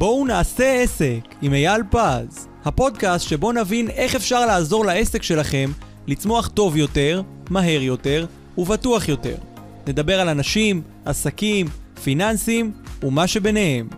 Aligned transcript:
בואו 0.00 0.26
נעשה 0.26 0.82
עסק 0.82 1.20
עם 1.42 1.54
אייל 1.54 1.82
פז, 1.90 2.48
הפודקאסט 2.64 3.28
שבו 3.28 3.52
נבין 3.52 3.90
איך 3.90 4.14
אפשר 4.14 4.46
לעזור 4.46 4.84
לעסק 4.84 5.22
שלכם 5.22 5.70
לצמוח 6.06 6.48
טוב 6.48 6.76
יותר, 6.76 7.22
מהר 7.50 7.82
יותר 7.82 8.26
ובטוח 8.58 9.08
יותר. 9.08 9.36
נדבר 9.86 10.20
על 10.20 10.28
אנשים, 10.28 10.82
עסקים, 11.04 11.66
פיננסים 12.04 12.72
ומה 13.02 13.26
שביניהם. 13.26 13.88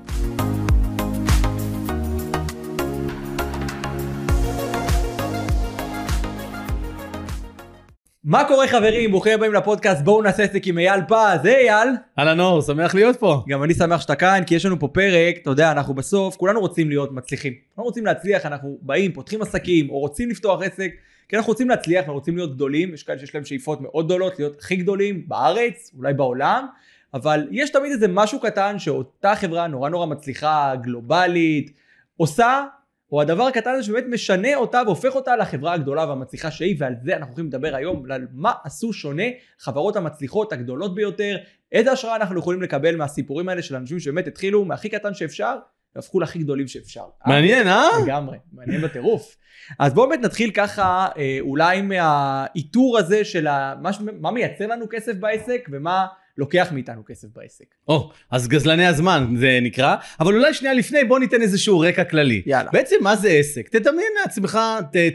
מה 8.25 8.45
קורה 8.48 8.68
חברים? 8.68 9.11
ברוכים 9.11 9.32
הבאים 9.32 9.52
לפודקאסט 9.52 10.02
בואו 10.02 10.22
נעשה 10.22 10.43
עסק 10.43 10.66
עם 10.66 10.79
אייל 10.79 11.00
פז. 11.09 11.45
היי 11.45 11.71
אייל. 11.71 11.89
אהלן 12.18 12.41
אור, 12.41 12.62
שמח 12.62 12.95
להיות 12.95 13.16
פה. 13.16 13.45
גם 13.48 13.62
אני 13.62 13.75
שמח 13.75 14.00
שאתה 14.00 14.14
כאן 14.14 14.43
כי 14.46 14.54
יש 14.54 14.66
לנו 14.66 14.79
פה 14.79 14.89
פרק, 14.89 15.36
אתה 15.43 15.50
יודע, 15.50 15.72
אנחנו 15.72 15.95
בסוף, 15.95 16.36
כולנו 16.36 16.61
רוצים 16.61 16.89
להיות 16.89 17.12
מצליחים. 17.12 17.53
אנחנו 17.71 17.85
רוצים 17.85 18.07
להצליח, 18.07 18.46
אנחנו 18.46 18.79
באים, 18.82 19.12
פותחים 19.12 19.43
עסקים 19.43 19.90
או 19.90 19.98
רוצים 19.98 20.31
לפתוח 20.31 20.62
עסק, 20.62 20.90
כי 21.29 21.36
אנחנו 21.36 21.50
רוצים 21.50 21.68
להצליח 21.68 22.08
ורוצים 22.08 22.36
להיות 22.36 22.54
גדולים, 22.54 22.95
יש 22.95 23.03
כאלה 23.03 23.18
שיש 23.18 23.35
להם 23.35 23.45
שאיפות 23.45 23.81
מאוד 23.81 24.07
גדולות, 24.07 24.39
להיות 24.39 24.59
הכי 24.61 24.76
גדולים 24.76 25.29
בארץ, 25.29 25.90
אולי 25.98 26.14
בעולם, 26.14 26.67
אבל 27.14 27.48
יש 27.50 27.70
תמיד 27.70 27.93
איזה 27.93 28.09
משהו 28.09 28.40
קטן 28.40 28.79
שאותה 28.79 29.34
חברה 29.34 29.67
נורא 29.67 29.89
נורא 29.89 30.07
מצליחה, 30.07 30.73
גלובלית, 30.82 31.73
עושה 32.17 32.64
או 33.12 33.20
הדבר 33.20 33.42
הקטן 33.42 33.70
הזה 33.70 33.83
שבאמת 33.83 34.05
משנה 34.11 34.55
אותה 34.55 34.83
והופך 34.86 35.14
אותה 35.14 35.36
לחברה 35.36 35.72
הגדולה 35.72 36.08
והמצליחה 36.08 36.50
שהיא 36.50 36.77
ועל 36.78 36.94
זה 37.05 37.16
אנחנו 37.16 37.27
הולכים 37.27 37.47
לדבר 37.47 37.75
היום 37.77 38.11
על 38.11 38.27
מה 38.33 38.53
עשו 38.64 38.92
שונה 38.92 39.22
חברות 39.58 39.97
המצליחות 39.97 40.53
הגדולות 40.53 40.94
ביותר 40.94 41.36
איזה 41.72 41.92
השראה 41.92 42.17
אנחנו 42.17 42.39
יכולים 42.39 42.62
לקבל 42.62 42.97
מהסיפורים 42.97 43.48
האלה 43.48 43.62
של 43.62 43.77
אנשים 43.77 44.00
שבאמת 44.00 44.27
התחילו 44.27 44.64
מהכי 44.64 44.89
קטן 44.89 45.14
שאפשר 45.14 45.56
והפכו 45.97 46.20
להכי 46.20 46.39
גדולים 46.39 46.69
שאפשר. 46.69 47.05
מעניין 47.27 47.69
אה? 47.69 47.89
לגמרי, 48.05 48.39
מעניין 48.53 48.81
בטירוף. 48.81 49.37
אז 49.78 49.94
בואו 49.94 50.09
באמת 50.09 50.20
נתחיל 50.20 50.50
ככה 50.50 51.09
אה, 51.17 51.39
אולי 51.41 51.83
מהאיתור 51.83 52.98
הזה 52.98 53.25
של 53.25 53.47
ה... 53.47 53.75
מה, 53.83 53.91
מה 54.20 54.31
מייצר 54.31 54.67
לנו 54.67 54.87
כסף 54.91 55.12
בעסק 55.15 55.69
ומה 55.72 56.06
לוקח 56.38 56.69
מאיתנו 56.72 57.02
כסף 57.06 57.28
בעסק. 57.34 57.64
או, 57.88 58.11
אז 58.30 58.48
גזלני 58.48 58.86
הזמן 58.86 59.34
זה 59.38 59.58
נקרא, 59.62 59.97
אבל 60.20 60.34
אולי 60.34 60.55
שנייה 60.55 60.75
לפני 60.75 61.05
בוא 61.05 61.19
ניתן 61.19 61.42
איזשהו 61.42 61.80
רקע 61.80 62.05
כללי. 62.05 62.42
יאללה. 62.47 62.70
בעצם 62.70 62.97
מה 63.00 63.16
זה 63.16 63.28
עסק? 63.28 63.69
תדמיין 63.69 64.12
לעצמך 64.22 64.58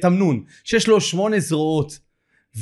תמנון, 0.02 0.44
שיש 0.64 0.88
לו 0.88 1.02
שמונה 1.02 1.40
זרועות. 1.40 2.07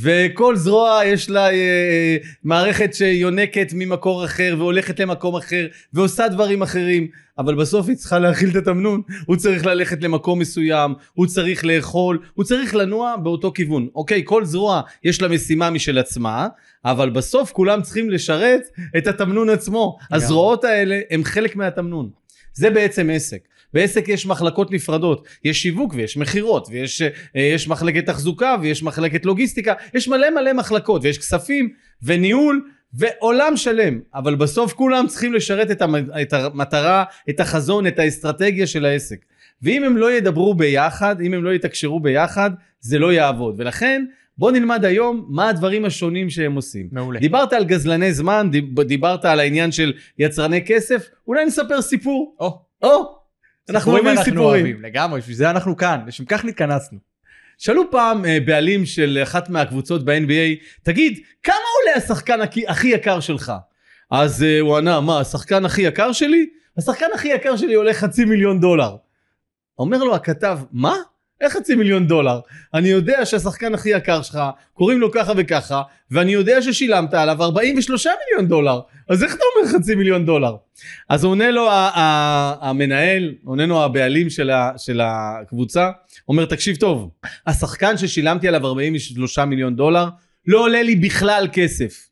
וכל 0.01 0.55
זרוע 0.55 1.01
יש 1.05 1.29
לה 1.29 1.45
אה, 1.45 1.51
אה, 1.51 2.17
מערכת 2.43 2.93
שיונקת 2.93 3.67
ממקור 3.73 4.25
אחר 4.25 4.55
והולכת 4.57 4.99
למקום 4.99 5.35
אחר 5.35 5.67
ועושה 5.93 6.27
דברים 6.27 6.61
אחרים 6.61 7.07
אבל 7.37 7.55
בסוף 7.55 7.87
היא 7.89 7.95
צריכה 7.95 8.19
להכיל 8.19 8.49
את 8.49 8.55
התמנון. 8.55 9.01
הוא 9.25 9.35
צריך 9.35 9.65
ללכת 9.65 10.03
למקום 10.03 10.39
מסוים 10.39 10.93
הוא 11.13 11.27
צריך 11.27 11.65
לאכול 11.65 12.19
הוא 12.33 12.45
צריך 12.45 12.75
לנוע 12.75 13.15
באותו 13.23 13.51
כיוון. 13.53 13.87
אוקיי 13.95 14.21
כל 14.25 14.45
זרוע 14.45 14.81
יש 15.03 15.21
לה 15.21 15.27
משימה 15.27 15.69
משל 15.69 15.97
עצמה 15.97 16.47
אבל 16.85 17.09
בסוף 17.09 17.51
כולם 17.51 17.81
צריכים 17.81 18.09
לשרת 18.09 18.61
את 18.97 19.07
התמנון 19.07 19.49
עצמו. 19.49 19.97
הזרועות 20.11 20.63
האלה 20.63 20.99
הם 21.11 21.23
חלק 21.23 21.55
מהתמנון. 21.55 22.09
זה 22.53 22.69
בעצם 22.69 23.09
עסק 23.13 23.39
בעסק 23.75 24.09
יש 24.09 24.25
מחלקות 24.25 24.71
נפרדות, 24.71 25.27
יש 25.43 25.61
שיווק 25.61 25.93
ויש 25.93 26.17
מכירות 26.17 26.67
ויש 26.71 27.01
אה, 27.01 27.09
יש 27.35 27.67
מחלקת 27.67 28.05
תחזוקה 28.05 28.55
ויש 28.61 28.83
מחלקת 28.83 29.25
לוגיסטיקה, 29.25 29.73
יש 29.93 30.07
מלא 30.07 30.29
מלא 30.29 30.53
מחלקות 30.53 31.01
ויש 31.03 31.17
כספים 31.17 31.69
וניהול 32.03 32.67
ועולם 32.93 33.57
שלם, 33.57 33.99
אבל 34.13 34.35
בסוף 34.35 34.73
כולם 34.73 35.07
צריכים 35.07 35.33
לשרת 35.33 35.71
את, 35.71 35.81
המ, 35.81 35.95
את 36.21 36.33
המטרה, 36.33 37.03
את 37.29 37.39
החזון, 37.39 37.87
את 37.87 37.99
האסטרטגיה 37.99 38.67
של 38.67 38.85
העסק. 38.85 39.25
ואם 39.61 39.83
הם 39.83 39.97
לא 39.97 40.11
ידברו 40.11 40.53
ביחד, 40.53 41.21
אם 41.21 41.33
הם 41.33 41.43
לא 41.43 41.53
יתקשרו 41.53 41.99
ביחד, 41.99 42.51
זה 42.79 42.99
לא 42.99 43.13
יעבוד. 43.13 43.55
ולכן 43.57 44.05
בוא 44.37 44.51
נלמד 44.51 44.85
היום 44.85 45.25
מה 45.29 45.49
הדברים 45.49 45.85
השונים 45.85 46.29
שהם 46.29 46.55
עושים. 46.55 46.87
מעולה. 46.91 47.19
דיברת 47.19 47.53
על 47.53 47.65
גזלני 47.65 48.13
זמן, 48.13 48.49
דיב- 48.51 48.81
דיברת 48.81 49.25
על 49.25 49.39
העניין 49.39 49.71
של 49.71 49.93
יצרני 50.19 50.65
כסף, 50.65 51.09
אולי 51.27 51.45
נספר 51.45 51.81
סיפור. 51.81 52.35
או, 52.39 52.59
או, 52.81 53.14
אנחנו 53.69 53.91
סיפורים 53.91 54.05
אוהבים 54.05 54.17
אנחנו 54.17 54.31
סיפורים. 54.31 54.65
אוהבים, 54.65 54.81
לגמרי, 54.81 55.19
בשביל 55.19 55.35
זה 55.35 55.49
אנחנו 55.49 55.77
כאן, 55.77 55.99
לשם 56.07 56.25
כך 56.25 56.45
נתכנסנו. 56.45 56.99
שאלו 57.57 57.91
פעם 57.91 58.25
אה, 58.25 58.37
בעלים 58.45 58.85
של 58.85 59.19
אחת 59.23 59.49
מהקבוצות 59.49 60.05
ב-NBA, 60.05 60.65
תגיד, 60.83 61.19
כמה 61.43 61.55
עולה 61.55 61.97
השחקן 61.97 62.41
הכי, 62.41 62.67
הכי 62.67 62.87
יקר 62.87 63.19
שלך? 63.19 63.53
אז 64.11 64.43
אה, 64.43 64.59
הוא 64.59 64.77
ענה, 64.77 65.01
מה, 65.01 65.19
השחקן 65.19 65.65
הכי 65.65 65.81
יקר 65.81 66.11
שלי? 66.11 66.45
השחקן 66.77 67.05
הכי 67.13 67.27
יקר 67.27 67.57
שלי 67.57 67.73
עולה 67.73 67.93
חצי 67.93 68.25
מיליון 68.25 68.59
דולר. 68.59 68.95
אומר 69.79 69.97
לו 69.97 70.15
הכתב, 70.15 70.59
מה? 70.71 70.95
איך 71.41 71.53
חצי 71.53 71.75
מיליון 71.75 72.07
דולר? 72.07 72.39
אני 72.73 72.89
יודע 72.89 73.25
שהשחקן 73.25 73.73
הכי 73.73 73.89
יקר 73.89 74.21
שלך, 74.21 74.39
קוראים 74.73 74.99
לו 74.99 75.11
ככה 75.11 75.33
וככה, 75.37 75.81
ואני 76.11 76.33
יודע 76.33 76.61
ששילמת 76.61 77.13
עליו 77.13 77.43
43 77.43 78.07
מיליון 78.07 78.47
דולר, 78.47 78.79
אז 79.09 79.23
איך 79.23 79.35
אתה 79.35 79.43
אומר 79.55 79.77
חצי 79.79 79.95
מיליון 79.95 80.25
דולר? 80.25 80.55
אז 81.09 81.23
עונה 81.23 81.51
לו 81.51 81.67
המנהל, 82.61 83.33
עונה 83.43 83.65
לו 83.65 83.83
הבעלים 83.83 84.29
של, 84.29 84.49
ה- 84.49 84.71
של 84.77 85.01
הקבוצה, 85.03 85.89
אומר 86.27 86.45
תקשיב 86.45 86.75
טוב, 86.75 87.09
השחקן 87.47 87.97
ששילמתי 87.97 88.47
עליו 88.47 88.65
43 88.67 89.39
מיליון 89.39 89.75
דולר 89.75 90.05
לא 90.47 90.59
עולה 90.59 90.83
לי 90.83 90.95
בכלל 90.95 91.47
כסף. 91.53 92.09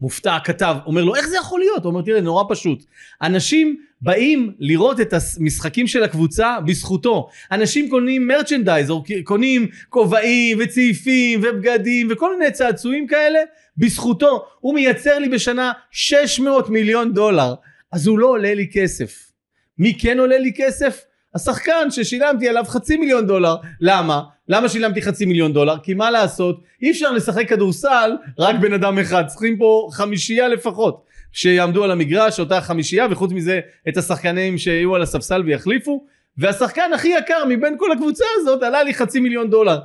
מופתע 0.00 0.36
הכתב, 0.36 0.76
אומר 0.86 1.04
לו 1.04 1.14
איך 1.14 1.28
זה 1.28 1.36
יכול 1.36 1.60
להיות? 1.60 1.84
הוא 1.84 1.92
אומר 1.92 2.02
תראה 2.02 2.20
נורא 2.20 2.44
פשוט, 2.48 2.84
אנשים 3.22 3.76
באים 4.02 4.52
לראות 4.58 5.00
את 5.00 5.14
המשחקים 5.38 5.86
של 5.86 6.02
הקבוצה 6.02 6.56
בזכותו, 6.66 7.28
אנשים 7.52 7.90
קונים 7.90 8.26
מרצ'נדייז 8.26 8.92
קונים 9.24 9.66
כובעים 9.88 10.58
וצעיפים 10.60 11.40
ובגדים 11.42 12.08
וכל 12.10 12.38
מיני 12.38 12.50
צעצועים 12.50 13.06
כאלה 13.06 13.38
בזכותו, 13.80 14.46
הוא 14.60 14.74
מייצר 14.74 15.18
לי 15.18 15.28
בשנה 15.28 15.72
600 15.90 16.68
מיליון 16.68 17.14
דולר, 17.14 17.54
אז 17.92 18.06
הוא 18.06 18.18
לא 18.18 18.26
עולה 18.26 18.54
לי 18.54 18.68
כסף. 18.72 19.32
מי 19.78 19.98
כן 19.98 20.18
עולה 20.18 20.38
לי 20.38 20.52
כסף? 20.56 21.04
השחקן 21.34 21.90
ששילמתי 21.90 22.48
עליו 22.48 22.64
חצי 22.66 22.96
מיליון 22.96 23.26
דולר. 23.26 23.56
למה? 23.80 24.22
למה 24.48 24.68
שילמתי 24.68 25.02
חצי 25.02 25.24
מיליון 25.24 25.52
דולר? 25.52 25.78
כי 25.82 25.94
מה 25.94 26.10
לעשות? 26.10 26.60
אי 26.82 26.90
אפשר 26.90 27.12
לשחק 27.12 27.48
כדורסל 27.48 28.16
רק 28.38 28.56
בן 28.60 28.72
אדם 28.72 28.98
אחד. 28.98 29.26
צריכים 29.26 29.58
פה 29.58 29.88
חמישייה 29.92 30.48
לפחות. 30.48 31.04
שיעמדו 31.32 31.84
על 31.84 31.90
המגרש, 31.90 32.40
אותה 32.40 32.60
חמישייה, 32.60 33.06
וחוץ 33.10 33.32
מזה 33.32 33.60
את 33.88 33.96
השחקנים 33.96 34.58
שיהיו 34.58 34.94
על 34.94 35.02
הספסל 35.02 35.42
ויחליפו. 35.42 36.06
והשחקן 36.38 36.90
הכי 36.94 37.08
יקר 37.08 37.44
מבין 37.48 37.76
כל 37.78 37.92
הקבוצה 37.92 38.24
הזאת 38.40 38.62
עלה 38.62 38.82
לי 38.82 38.94
חצי 38.94 39.20
מיליון 39.20 39.50
דולר. 39.50 39.78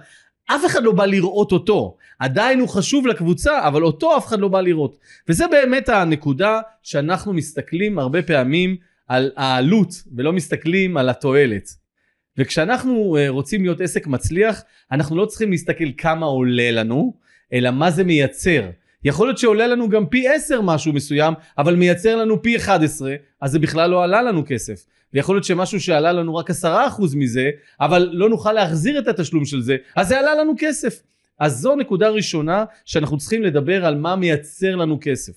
אף 0.45 0.66
אחד 0.66 0.84
לא 0.84 0.91
בא 0.91 1.05
לראות 1.05 1.51
אותו. 1.51 1.97
עדיין 2.20 2.59
הוא 2.59 2.70
חשוב 2.70 3.08
לקבוצה, 3.08 3.68
אבל 3.68 3.84
אותו 3.84 4.18
אף 4.18 4.28
אחד 4.28 4.40
לא 4.40 4.48
בא 4.48 4.62
לראות. 4.62 4.98
וזה 5.30 5.48
באמת 5.48 5.90
הנקודה 5.90 6.62
שאנחנו 6.84 7.34
מסתכלים 7.34 8.00
הרבה 8.00 8.22
פעמים 8.22 8.76
על 9.08 9.31
העלות 9.36 10.03
ולא 10.16 10.34
מסתכלים 10.34 10.98
על 10.98 11.09
התועלת. 11.09 11.70
וכשאנחנו 12.38 13.18
אה, 13.20 13.30
רוצים 13.30 13.64
להיות 13.64 13.81
עסק 13.81 14.08
מצליח, 14.08 14.64
אנחנו 14.92 15.18
לא 15.18 15.26
צריכים 15.26 15.52
להסתכל 15.52 15.92
כמה 15.98 16.26
עולה 16.26 16.72
לנו, 16.72 17.14
אלא 17.53 17.72
מה 17.72 17.92
זה 17.92 18.03
מייצר. 18.03 18.70
יכול 19.03 19.28
להיות 19.28 19.38
שעולה 19.38 19.68
לנו 19.68 19.90
גם 19.90 20.06
פי 20.06 20.28
10 20.28 20.62
משהו 20.62 20.94
מסוים, 20.94 21.34
אבל 21.58 21.76
מייצר 21.76 22.16
לנו 22.16 22.42
פי 22.42 22.58
11, 22.58 23.16
אז 23.42 23.52
זה 23.52 23.59
בכלל 23.59 23.90
לא 23.90 24.03
עלה 24.03 24.22
לנו 24.22 24.44
כסף. 24.47 24.86
ויכול 25.14 25.36
להיות 25.36 25.44
שמשהו 25.44 25.80
שעלה 25.80 26.12
לנו 26.12 26.36
רק 26.36 26.52
10% 26.52 26.53
מזה, 27.16 27.50
אבל 27.80 28.09
לא 28.12 28.30
נוכל 28.30 28.53
להחזיר 28.53 29.00
את 29.00 29.08
התשלום 29.08 29.46
של 29.46 29.62
זה, 29.62 29.78
אז 29.96 30.08
זה 30.08 30.20
עלה 30.20 30.36
לנו 30.36 30.53
כסף. 30.58 31.02
אז 31.40 31.59
זו 31.59 31.75
נקודה 31.75 32.09
ראשונה 32.09 32.63
שאנחנו 32.85 33.18
צריכים 33.18 33.44
לדבר 33.44 33.85
על 33.85 33.96
מה 33.96 34.16
מייצר 34.16 34.75
לנו 34.75 34.97
כסף. 35.01 35.34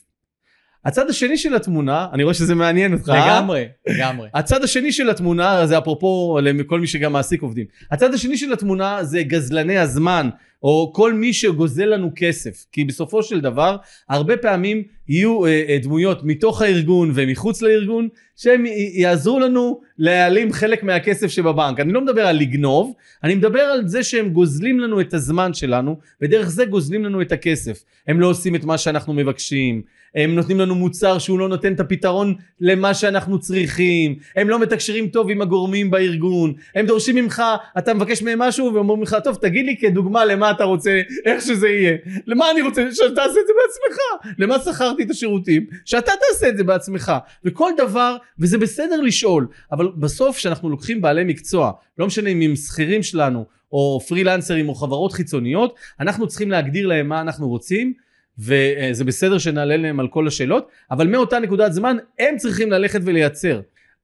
הצד 0.84 1.10
השני 1.10 1.38
של 1.38 1.54
התמונה, 1.54 2.06
אני 2.12 2.22
רואה 2.22 2.34
שזה 2.34 2.54
מעניין 2.54 2.92
אותך. 2.92 3.08
אה? 3.08 3.26
לגמרי, 3.26 3.64
לגמרי. 3.88 4.28
הצד 4.34 4.64
השני 4.64 4.92
של 4.92 5.10
התמונה, 5.10 5.66
זה 5.66 5.78
אפרופו 5.78 6.38
לכל 6.42 6.80
מי 6.80 6.86
שגם 6.86 7.12
מעסיק 7.12 7.42
עובדים, 7.42 7.66
הצד 7.90 8.14
השני 8.14 8.36
של 8.36 8.52
התמונה 8.52 9.04
זה 9.04 9.22
גזלני 9.22 9.78
הזמן, 9.78 10.28
או 10.62 10.92
כל 10.94 11.12
מי 11.12 11.32
שגוזל 11.32 11.84
לנו 11.84 12.10
כסף, 12.16 12.66
כי 12.72 12.84
בסופו 12.84 13.22
של 13.22 13.40
דבר, 13.40 13.76
הרבה 14.08 14.36
פעמים 14.36 14.82
יהיו 15.08 15.46
אה, 15.46 15.64
אה, 15.68 15.78
דמויות 15.82 16.24
מתוך 16.24 16.62
הארגון 16.62 17.12
ומחוץ 17.14 17.62
לארגון, 17.62 18.08
שהם 18.38 18.64
יעזרו 18.94 19.40
לנו 19.40 19.80
להעלים 19.98 20.52
חלק 20.52 20.82
מהכסף 20.82 21.26
שבבנק. 21.26 21.80
אני 21.80 21.92
לא 21.92 22.00
מדבר 22.00 22.26
על 22.26 22.36
לגנוב, 22.36 22.94
אני 23.24 23.34
מדבר 23.34 23.60
על 23.60 23.88
זה 23.88 24.02
שהם 24.02 24.28
גוזלים 24.28 24.80
לנו 24.80 25.00
את 25.00 25.14
הזמן 25.14 25.54
שלנו, 25.54 25.96
ודרך 26.22 26.48
זה 26.48 26.64
גוזלים 26.64 27.04
לנו 27.04 27.22
את 27.22 27.32
הכסף. 27.32 27.84
הם 28.08 28.20
לא 28.20 28.26
עושים 28.26 28.54
את 28.54 28.64
מה 28.64 28.78
שאנחנו 28.78 29.12
מבקשים, 29.12 29.82
הם 30.14 30.34
נותנים 30.34 30.60
לנו 30.60 30.74
מוצר 30.74 31.18
שהוא 31.18 31.38
לא 31.38 31.48
נותן 31.48 31.72
את 31.72 31.80
הפתרון 31.80 32.34
למה 32.60 32.94
שאנחנו 32.94 33.40
צריכים, 33.40 34.16
הם 34.36 34.48
לא 34.48 34.58
מתקשרים 34.58 35.08
טוב 35.08 35.30
עם 35.30 35.42
הגורמים 35.42 35.90
בארגון, 35.90 36.52
הם 36.74 36.86
דורשים 36.86 37.16
ממך, 37.16 37.42
אתה 37.78 37.94
מבקש 37.94 38.22
מהם 38.22 38.38
משהו 38.38 38.74
ואומרים 38.74 39.02
לך, 39.02 39.16
טוב 39.24 39.36
תגיד 39.40 39.66
לי 39.66 39.76
כדוגמה 39.76 40.24
למה 40.24 40.50
אתה 40.50 40.64
רוצה, 40.64 41.00
איך 41.24 41.42
שזה 41.42 41.68
יהיה, 41.68 41.96
למה 42.26 42.50
אני 42.50 42.62
רוצה, 42.62 42.82
שאתה 42.92 43.14
תעשה 43.14 43.40
את 43.40 43.46
זה 43.46 43.52
בעצמך, 43.62 43.98
למה 44.38 44.58
שכרתי 44.58 45.02
את 45.02 45.10
השירותים, 45.10 45.66
שאתה 45.84 46.12
תעשה 46.28 46.48
את 46.48 46.56
זה 46.56 46.64
בעצמך, 46.64 47.12
וכל 47.44 47.70
דבר, 47.76 48.16
וזה 48.38 48.58
בסדר 48.58 49.00
לשאול, 49.00 49.46
אבל 49.72 49.88
בסוף 49.96 50.36
כשאנחנו 50.36 50.70
לוקחים 50.70 51.00
בעלי 51.00 51.24
מקצוע, 51.24 51.72
לא 51.98 52.06
משנה 52.06 52.30
אם 52.30 52.40
הם 52.40 52.56
שכירים 52.56 53.02
שלנו, 53.02 53.44
או 53.72 54.00
פרילנסרים 54.08 54.68
או 54.68 54.74
חברות 54.74 55.12
חיצוניות, 55.12 55.74
אנחנו 56.00 56.26
צריכים 56.28 56.50
להגדיר 56.50 56.86
להם 56.86 57.08
מה 57.08 57.20
אנחנו 57.20 57.48
רוצים, 57.48 57.92
וזה 58.38 59.04
בסדר 59.04 59.38
שנעלה 59.38 59.76
להם 59.76 60.00
על 60.00 60.08
כל 60.08 60.26
השאלות, 60.26 60.68
אבל 60.90 61.06
מאותה 61.06 61.38
נקודת 61.38 61.72
זמן 61.72 61.96
הם 62.18 62.36
צריכים 62.36 62.70
ללכת 62.70 63.00
ולייצר. 63.04 63.60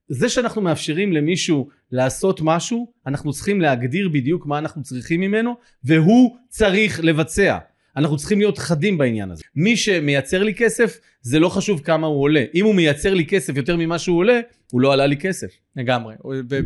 זה 0.09 0.29
שאנחנו 0.29 0.63
מאפשרים 0.63 1.13
למישהו 1.13 1.69
לעשות 1.93 2.41
משהו, 2.43 2.93
אנחנו 3.07 3.33
צריכים 3.33 3.61
להגדיר 3.61 4.09
בדיוק 4.09 4.47
מה 4.47 4.59
אנחנו 4.59 4.83
צריכים 4.83 5.21
ממנו, 5.21 5.55
והוא 5.85 6.37
צריך 6.49 7.01
לבצע. 7.03 7.59
אנחנו 7.97 8.17
צריכים 8.17 8.39
להיות 8.39 8.59
חדים 8.59 8.99
בעניין 8.99 9.31
הזה. 9.31 9.43
מי 9.57 9.77
שמייצר 9.77 10.43
לי 10.43 10.55
כסף, 10.55 10.99
זה 11.23 11.41
לא 11.41 11.49
חשוב 11.49 11.81
כמה 11.81 12.07
הוא 12.07 12.23
עולה. 12.23 12.45
אם 12.55 12.65
הוא 12.65 12.75
מייצר 12.75 13.15
לי 13.15 13.27
כסף 13.27 13.57
יותר 13.57 13.77
ממה 13.77 13.99
שהוא 13.99 14.19
עולה, 14.19 14.41
הוא 14.73 14.81
לא 14.81 14.93
עלה 14.93 15.07
לי 15.07 15.17
כסף. 15.17 15.47
לגמרי. 15.77 16.15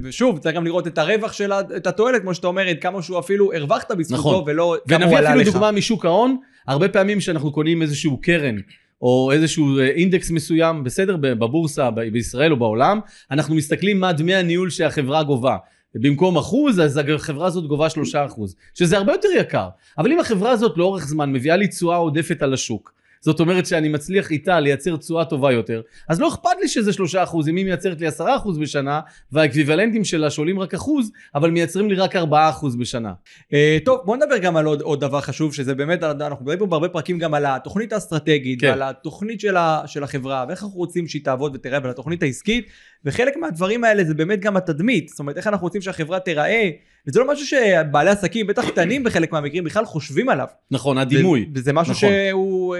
ושוב, 0.03 0.39
צריך 0.39 0.57
גם 0.57 0.65
לראות 0.65 0.87
את 0.87 0.99
הרווח 0.99 1.33
של 1.33 1.53
את 1.53 1.87
התועלת, 1.87 2.23
כמו 2.23 2.35
שאתה 2.35 2.47
אומר, 2.47 2.67
כמה 2.81 3.03
שהוא 3.03 3.19
אפילו 3.19 3.53
הרווחת 3.53 3.93
בזכותו, 3.93 4.21
נכון. 4.21 4.45
ולא 4.47 4.77
כמה 4.89 5.05
הוא 5.05 5.17
עלה 5.17 5.21
לך. 5.21 5.29
ונביא 5.29 5.41
אפילו 5.41 5.53
דוגמה 5.53 5.71
משוק 5.73 6.05
ההון, 6.05 6.37
הרבה 6.67 6.89
פעמים 6.89 7.21
שאנחנו 7.21 7.53
קונים 7.53 7.83
איזשהו 7.83 8.21
קרן, 8.21 8.57
או 9.03 9.31
איזשהו 9.33 9.79
אה, 9.79 9.87
אינדקס 9.87 10.31
מסוים, 10.31 10.85
בסדר, 10.85 11.17
בבורסה, 11.17 11.91
בישראל 11.91 12.53
או 12.53 12.57
בעולם, 12.57 13.01
אנחנו 13.31 13.55
מסתכלים 13.55 14.01
מה 14.01 14.13
דמי 14.13 14.35
הניהול 14.35 14.71
שהחברה 14.71 15.23
גובה. 15.23 15.57
במקום 15.95 16.39
אחוז, 16.39 16.81
אז 16.81 17.01
החברה 17.15 17.47
הזאת 17.47 17.67
גובה 17.67 17.91
שלושה 17.91 18.25
אחוז, 18.25 18.57
שזה 18.75 18.97
הרבה 18.97 19.13
יותר 19.13 19.29
יקר. 19.39 19.69
אבל 19.99 20.13
אם 20.13 20.21
החברה 20.21 20.51
הזאת 20.51 20.79
לאורך 20.79 21.07
זמן 21.07 21.33
מביאה 21.33 21.57
לי 21.57 21.69
תשואה 21.69 21.97
עודפת 21.97 22.43
על 22.43 22.55
השוק, 22.55 22.99
זאת 23.21 23.41
אומרת 23.41 23.67
שאני 23.67 23.89
מצליח 23.89 24.31
איתה 24.31 24.61
לייצר 24.61 24.97
תשואה 24.97 25.25
טובה 25.25 25.53
יותר, 25.53 25.83
אז 26.09 26.21
לא 26.21 26.29
אכפת 26.29 26.51
לי 26.61 26.69
שזה 26.69 26.93
שלושה 26.93 27.23
אחוז, 27.23 27.49
אם 27.49 27.57
היא 27.57 27.65
מייצרת 27.65 28.01
לי 28.01 28.07
עשרה 28.07 28.37
אחוז 28.37 28.59
בשנה, 28.59 29.01
והאקוויוולנטים 29.33 30.05
שלה 30.05 30.31
שעולים 30.31 30.61
רק 30.61 30.75
אחוז, 30.75 31.11
אבל 31.35 31.51
מייצרים 31.51 31.89
לי 31.89 31.95
רק 31.95 32.17
ארבעה 32.17 32.49
אחוז 32.49 32.77
בשנה. 32.77 33.13
Uh, 33.43 33.55
טוב, 33.85 34.01
בוא 34.05 34.17
נדבר 34.17 34.39
גם 34.39 34.57
על 34.57 34.67
עוד, 34.67 34.81
עוד 34.81 35.01
דבר 35.01 35.21
חשוב, 35.21 35.55
שזה 35.55 35.75
באמת, 35.75 36.03
אנחנו 36.03 36.37
מדברים 36.37 36.59
פה 36.59 36.67
בהרבה 36.67 36.89
פרקים 36.89 37.19
גם 37.19 37.35
על 37.35 37.47
התוכנית 37.47 37.93
האסטרטגית, 37.93 38.61
כן. 38.61 38.69
ועל 38.69 38.83
התוכנית 38.83 39.41
של, 39.41 39.57
ה, 39.57 39.83
של 39.87 40.05
החברה, 40.05 40.45
ואיך 40.49 40.63
אנחנו 40.63 40.77
רוצים 40.79 41.09
שהיא 41.09 41.25
תעבוד 41.25 41.55
ותראה, 41.55 41.79
ועל 41.83 41.91
התוכנית 41.91 42.23
העסקית, 42.23 42.69
וחלק 43.05 43.37
מהדברים 43.37 43.85
האלה 43.85 44.05
זה 44.05 44.15
באמת 44.15 44.41
גם 44.41 44.57
התדמית, 44.57 45.09
זאת 45.09 45.19
אומרת, 45.19 45.37
איך 45.37 45.47
אנחנו 45.47 45.67
רוצים 45.67 45.83
שהחברה 45.83 46.21
תיראה, 46.21 46.71
וזה 47.07 47.21
לא 47.21 47.33
משהו 47.33 47.47
שבעלי 47.47 48.11
עסקים, 48.11 48.47
בטח 48.47 48.69
קטנים 48.69 49.05
בחלק 49.05 49.33
מהמקרים, 49.33 49.65
בכלל 49.65 49.85
חושבים 49.85 50.29
עליו. 50.29 50.47
נכון, 50.71 50.99
הדימוי. 50.99 51.49
וזה 51.55 51.73
משהו 51.73 51.93
נכון. 51.93 52.09
שהוא... 52.09 52.77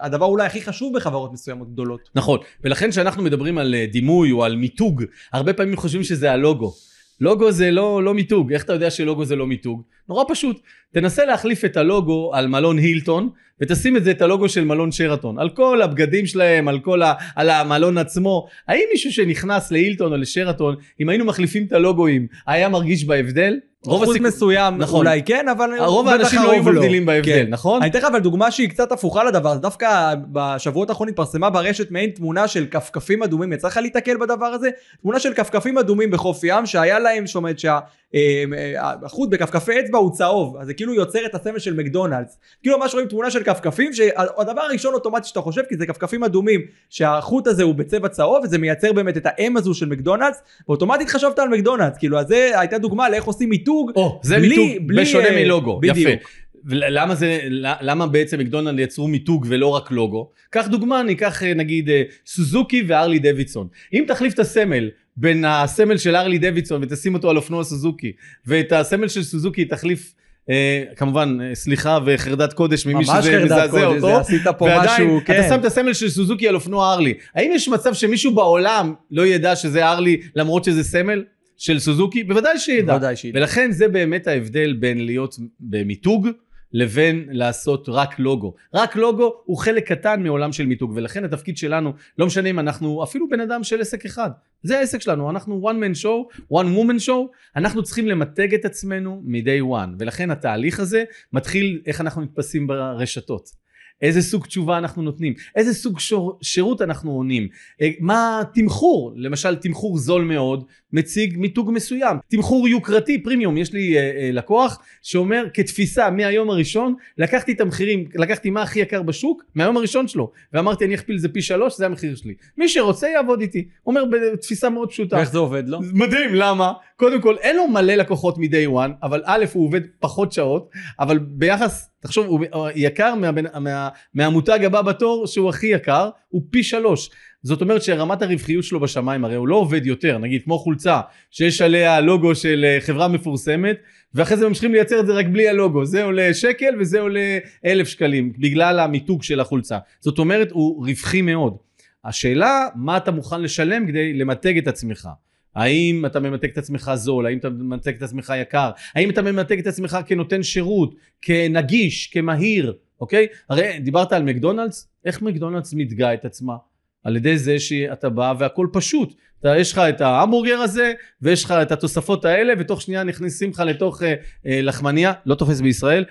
הדבר 0.00 0.26
אולי 0.26 0.46
הכי 0.46 0.62
חשוב 0.62 0.96
בחברות 0.96 1.32
מסוימות 1.32 1.72
גדולות. 1.72 2.10
נכון, 2.14 2.38
ולכן 2.64 2.90
כשאנחנו 2.90 3.22
מדברים 3.22 3.58
על 3.58 3.74
אה, 3.74 3.86
דימוי 3.86 4.32
או 4.32 4.44
על 4.44 4.56
מיתוג, 4.56 5.04
הרבה 5.32 5.52
פעמים 5.52 5.76
חושבים 5.76 6.02
שזה 6.04 6.32
הלוגו. 6.32 6.72
לוגו 7.20 7.52
זה 7.52 7.70
לא, 7.70 8.04
לא 8.04 8.14
מיתוג, 8.14 8.52
איך 8.52 8.64
אתה 8.64 8.72
יודע 8.72 8.90
שלוגו 8.90 9.24
זה 9.24 9.36
לא 9.36 9.46
מיתוג? 9.46 9.82
נורא 10.08 10.24
פשוט, 10.28 10.60
תנסה 10.92 11.24
להחליף 11.24 11.64
את 11.64 11.76
הלוגו 11.76 12.30
על 12.34 12.46
מלון 12.46 12.78
הילטון 12.78 13.28
ותשים 13.60 13.96
את 13.96 14.04
זה 14.04 14.10
את 14.10 14.22
הלוגו 14.22 14.48
של 14.48 14.64
מלון 14.64 14.92
שרתון, 14.92 15.38
על 15.38 15.50
כל 15.50 15.82
הבגדים 15.82 16.26
שלהם, 16.26 16.68
על 16.68 16.80
כל 16.80 17.02
ה... 17.02 17.14
על 17.36 17.50
המלון 17.50 17.98
עצמו, 17.98 18.46
האם 18.68 18.84
מישהו 18.92 19.12
שנכנס 19.12 19.70
להילטון 19.70 20.12
או 20.12 20.16
לשרתון, 20.16 20.76
אם 21.00 21.08
היינו 21.08 21.24
מחליפים 21.24 21.66
את 21.66 21.72
הלוגוים, 21.72 22.26
היה 22.46 22.68
מרגיש 22.68 23.04
בהבדל? 23.04 23.54
רוב 23.84 24.02
אחוז 24.02 24.16
מסוים 24.16 24.78
נכון. 24.78 25.06
אולי 25.06 25.22
כן, 25.22 25.48
אבל 25.48 25.70
רוב 25.80 26.08
האנשים 26.08 26.42
לא 26.42 26.50
היו 26.50 26.62
מבדילים 26.62 27.06
בהבדל, 27.06 27.32
כן. 27.32 27.46
נכון? 27.50 27.82
אני 27.82 27.90
אתן 27.90 27.98
לך 27.98 28.04
אבל 28.04 28.18
דוגמה 28.18 28.50
שהיא 28.50 28.68
קצת 28.68 28.92
הפוכה 28.92 29.24
לדבר, 29.24 29.56
דווקא 29.56 30.14
בשבועות 30.32 30.90
האחרונים 30.90 31.12
התפרסמה 31.12 31.50
ברשת 31.50 31.90
מעין 31.90 32.10
תמונה 32.10 32.48
של 32.48 32.66
כפכפים 32.70 33.22
אדומים, 33.22 33.52
יצא 33.52 33.66
לך 33.66 33.76
להתקל 33.76 34.16
בדבר 34.16 34.46
הזה? 34.46 34.70
תמונה 35.02 35.20
של 35.20 35.34
כפכפים 35.34 35.78
אדומים 35.78 36.10
בחוף 36.10 36.40
ים, 36.44 36.66
שהיה 36.66 36.98
להם, 36.98 37.26
זאת 37.26 37.36
אומרת 37.36 37.58
שהחוט 37.58 39.32
אה, 39.32 39.38
בכפכפי 39.38 39.80
אצבע 39.80 39.98
הוא 39.98 40.12
צהוב, 40.12 40.56
אז 40.56 40.66
זה 40.66 40.74
כאילו 40.74 40.94
יוצר 40.94 41.26
את 41.26 41.34
הסמל 41.34 41.58
של 41.58 41.74
מקדונלדס. 41.74 42.38
כאילו 42.62 42.78
ממש 42.78 42.94
רואים 42.94 43.08
תמונה 43.08 43.30
של 43.30 43.42
כפכפים, 43.42 43.92
שהדבר 43.92 44.60
הראשון 44.60 44.94
אוטומטי 44.94 45.28
שאתה 45.28 45.40
חושב, 45.40 45.62
כי 45.68 45.76
זה 45.76 45.86
כפכפים 45.86 46.24
אדומים, 46.24 46.60
שהחוט 46.90 47.46
הזה 47.46 47.62
הוא 47.62 47.74
בצבע 47.74 48.08
צהוב, 48.08 48.44
וזה 48.44 48.58
מייצר 48.58 48.92
באמת 48.92 49.16
את 49.16 49.26
האם 49.26 49.56
הזו 49.56 49.74
של 49.74 49.86
מקדונלדס, 49.86 50.42
ואוטומטית 50.68 51.08
חשבת 51.08 51.38
על 51.38 51.48
מקדונלדס, 51.48 51.98
כאילו 51.98 52.18
אז 52.18 52.26
זה 52.28 52.50
הייתה 52.54 52.78
דוגמה 52.78 53.08
לאיך 53.08 53.24
עושים 53.24 53.48
מיתוג. 53.48 53.69
או, 53.96 54.20
זה 54.22 54.36
בלי, 54.38 54.48
מיתוג 54.48 54.88
בלי, 54.88 55.02
בשונה 55.02 55.26
אה, 55.26 55.44
מלוגו, 55.44 55.80
בדיוק. 55.80 55.98
יפה. 55.98 56.24
למה 56.64 57.14
זה, 57.14 57.38
למה 57.80 58.06
בעצם 58.06 58.38
מקדונלד 58.38 58.78
יצרו 58.78 59.08
מיתוג 59.08 59.46
ולא 59.48 59.66
רק 59.66 59.90
לוגו? 59.90 60.30
קח 60.50 60.66
דוגמה, 60.66 61.02
ניקח 61.02 61.42
אה, 61.42 61.54
נגיד 61.54 61.90
אה, 61.90 62.02
סוזוקי 62.26 62.84
וארלי 62.86 63.18
דוידסון. 63.18 63.68
אם 63.92 64.04
תחליף 64.06 64.34
את 64.34 64.38
הסמל 64.38 64.88
בין 65.16 65.44
הסמל 65.44 65.96
של 65.96 66.16
ארלי 66.16 66.38
דוידסון 66.38 66.82
ותשים 66.82 67.14
אותו 67.14 67.30
על 67.30 67.36
אופנוע 67.36 67.64
סוזוקי, 67.64 68.12
ואת 68.46 68.72
הסמל 68.72 69.08
של 69.08 69.22
סוזוקי 69.22 69.64
תחליף 69.64 70.14
אה, 70.50 70.82
כמובן 70.96 71.38
סליחה 71.54 71.98
וחרדת 72.06 72.52
קודש 72.52 72.86
ממי 72.86 73.04
שזה 73.04 73.44
מזעזע 73.44 73.84
אותו, 73.84 74.00
זה 74.00 74.16
עשית 74.16 74.42
פה 74.58 74.64
ועדיין 74.64 75.06
משהו, 75.08 75.20
כן. 75.24 75.40
אתה 75.40 75.48
שם 75.48 75.60
את 75.60 75.64
הסמל 75.64 75.92
של 75.92 76.08
סוזוקי 76.08 76.48
על 76.48 76.54
אופנוע 76.54 76.92
ארלי, 76.92 77.14
האם 77.34 77.50
יש 77.54 77.68
מצב 77.68 77.94
שמישהו 77.94 78.34
בעולם 78.34 78.94
לא 79.10 79.26
ידע 79.26 79.56
שזה 79.56 79.86
ארלי 79.86 80.20
למרות 80.36 80.64
שזה 80.64 80.84
סמל? 80.84 81.22
של 81.60 81.78
סוזוקי? 81.78 82.24
בוודאי 82.24 82.58
שידע. 82.58 82.92
בוודאי 82.92 83.16
שידע. 83.16 83.40
ולכן 83.40 83.72
זה 83.72 83.88
באמת 83.88 84.26
ההבדל 84.26 84.72
בין 84.72 85.06
להיות 85.06 85.36
במיתוג 85.60 86.28
לבין 86.72 87.28
לעשות 87.30 87.88
רק 87.88 88.18
לוגו. 88.18 88.54
רק 88.74 88.96
לוגו 88.96 89.34
הוא 89.44 89.58
חלק 89.58 89.92
קטן 89.92 90.22
מעולם 90.22 90.52
של 90.52 90.66
מיתוג 90.66 90.92
ולכן 90.94 91.24
התפקיד 91.24 91.56
שלנו 91.56 91.92
לא 92.18 92.26
משנה 92.26 92.50
אם 92.50 92.58
אנחנו 92.58 93.04
אפילו 93.04 93.28
בן 93.28 93.40
אדם 93.40 93.64
של 93.64 93.80
עסק 93.80 94.04
אחד 94.04 94.30
זה 94.62 94.78
העסק 94.78 95.00
שלנו 95.00 95.30
אנחנו 95.30 95.70
one 95.70 95.74
man 95.74 96.02
show 96.02 96.46
one 96.52 96.66
woman 96.66 97.06
show 97.06 97.36
אנחנו 97.56 97.82
צריכים 97.82 98.08
למתג 98.08 98.54
את 98.54 98.64
עצמנו 98.64 99.22
מ-day 99.24 99.62
one 99.62 99.90
ולכן 99.98 100.30
התהליך 100.30 100.80
הזה 100.80 101.04
מתחיל 101.32 101.82
איך 101.86 102.00
אנחנו 102.00 102.22
נתפסים 102.22 102.66
ברשתות 102.66 103.59
איזה 104.02 104.22
סוג 104.22 104.46
תשובה 104.46 104.78
אנחנו 104.78 105.02
נותנים, 105.02 105.34
איזה 105.56 105.74
סוג 105.74 105.98
שור, 105.98 106.38
שירות 106.42 106.82
אנחנו 106.82 107.10
עונים, 107.10 107.48
אה, 107.82 107.90
מה 108.00 108.42
תמחור, 108.54 109.12
למשל 109.16 109.56
תמחור 109.56 109.98
זול 109.98 110.24
מאוד 110.24 110.64
מציג 110.92 111.38
מיתוג 111.38 111.70
מסוים, 111.72 112.16
תמחור 112.28 112.68
יוקרתי 112.68 113.22
פרימיום, 113.22 113.56
יש 113.56 113.72
לי 113.72 113.96
אה, 113.96 114.02
אה, 114.02 114.30
לקוח 114.32 114.82
שאומר 115.02 115.46
כתפיסה 115.54 116.10
מהיום 116.10 116.50
הראשון 116.50 116.94
לקחתי 117.18 117.52
את 117.52 117.60
המחירים, 117.60 118.04
לקחתי 118.14 118.50
מה 118.50 118.62
הכי 118.62 118.80
יקר 118.80 119.02
בשוק 119.02 119.44
מהיום 119.54 119.76
הראשון 119.76 120.08
שלו 120.08 120.30
ואמרתי 120.52 120.84
אני 120.84 120.94
אכפיל 120.94 121.16
את 121.16 121.20
זה 121.20 121.28
פי 121.28 121.42
שלוש 121.42 121.78
זה 121.78 121.86
המחיר 121.86 122.14
שלי, 122.14 122.34
מי 122.58 122.68
שרוצה 122.68 123.08
יעבוד 123.08 123.40
איתי, 123.40 123.68
אומר 123.86 124.04
בתפיסה 124.04 124.70
מאוד 124.70 124.88
פשוטה. 124.88 125.16
ואיך 125.16 125.32
זה 125.32 125.38
עובד 125.38 125.68
לו? 125.68 125.80
מדהים, 125.92 126.34
למה? 126.34 126.72
קודם 126.96 127.20
כל 127.20 127.36
אין 127.40 127.56
לו 127.56 127.68
מלא 127.68 127.94
לקוחות 127.94 128.38
מ-day 128.38 128.68
one, 128.68 128.90
אבל 129.02 129.22
א' 129.24 129.44
הוא 129.52 129.66
עובד 129.66 129.80
פחות 130.00 130.32
שעות, 130.32 130.70
אבל 131.00 131.18
ביחס 131.18 131.90
תחשוב, 132.00 132.26
הוא 132.26 132.68
יקר 132.74 133.14
מה, 133.14 133.30
מה, 133.60 133.88
מהמותג 134.14 134.64
הבא 134.64 134.82
בתור 134.82 135.26
שהוא 135.26 135.48
הכי 135.48 135.66
יקר, 135.66 136.10
הוא 136.28 136.42
פי 136.50 136.62
שלוש. 136.62 137.10
זאת 137.42 137.62
אומרת 137.62 137.82
שרמת 137.82 138.22
הרווחיות 138.22 138.64
שלו 138.64 138.80
בשמיים, 138.80 139.24
הרי 139.24 139.34
הוא 139.34 139.48
לא 139.48 139.56
עובד 139.56 139.86
יותר, 139.86 140.18
נגיד 140.18 140.42
כמו 140.42 140.58
חולצה 140.58 141.00
שיש 141.30 141.60
עליה 141.62 142.00
לוגו 142.00 142.34
של 142.34 142.64
אה, 142.64 142.78
חברה 142.80 143.08
מפורסמת, 143.08 143.76
ואחרי 144.14 144.36
זה 144.36 144.48
ממשיכים 144.48 144.72
לייצר 144.72 145.00
את 145.00 145.06
זה 145.06 145.12
רק 145.12 145.26
בלי 145.26 145.48
הלוגו, 145.48 145.84
זה 145.84 146.04
עולה 146.04 146.34
שקל 146.34 146.74
וזה 146.80 147.00
עולה 147.00 147.38
אלף 147.64 147.88
שקלים, 147.88 148.32
בגלל 148.38 148.78
המיתוג 148.78 149.22
של 149.22 149.40
החולצה. 149.40 149.78
זאת 150.00 150.18
אומרת, 150.18 150.50
הוא 150.50 150.86
רווחי 150.86 151.22
מאוד. 151.22 151.56
השאלה, 152.04 152.66
מה 152.74 152.96
אתה 152.96 153.10
מוכן 153.10 153.42
לשלם 153.42 153.86
כדי 153.86 154.12
למתג 154.12 154.58
את 154.58 154.68
עצמך. 154.68 155.08
האם 155.54 156.06
אתה 156.06 156.20
ממתג 156.20 156.50
את 156.50 156.58
עצמך 156.58 156.90
זול, 156.94 157.26
האם 157.26 157.38
אתה 157.38 157.50
ממתג 157.50 157.96
את 157.96 158.02
עצמך 158.02 158.32
יקר, 158.36 158.70
האם 158.94 159.10
אתה 159.10 159.22
ממתג 159.22 159.58
את 159.58 159.66
עצמך 159.66 159.98
כנותן 160.06 160.42
שירות, 160.42 160.94
כנגיש, 161.22 162.06
כמהיר, 162.06 162.74
אוקיי? 163.00 163.26
הרי 163.50 163.78
דיברת 163.78 164.12
על 164.12 164.22
מקדונלדס, 164.22 164.88
איך 165.04 165.22
מקדונלדס 165.22 165.74
מתגה 165.74 166.14
את 166.14 166.24
עצמה? 166.24 166.56
על 167.04 167.16
ידי 167.16 167.38
זה 167.38 167.58
שאתה 167.58 168.08
בא 168.08 168.34
והכל 168.38 168.66
פשוט. 168.72 169.14
אתה, 169.40 169.58
יש 169.58 169.72
לך 169.72 169.78
את 169.78 170.00
ההמבורגר 170.00 170.58
הזה 170.58 170.92
ויש 171.22 171.44
לך 171.44 171.50
את 171.50 171.72
התוספות 171.72 172.24
האלה 172.24 172.52
ותוך 172.58 172.82
שנייה 172.82 173.04
נכנסים 173.04 173.50
לך 173.50 173.60
לתוך 173.66 174.02
אה, 174.02 174.14
אה, 174.46 174.60
לחמניה, 174.62 175.12
לא 175.26 175.34
תופס 175.34 175.60
בישראל, 175.60 176.04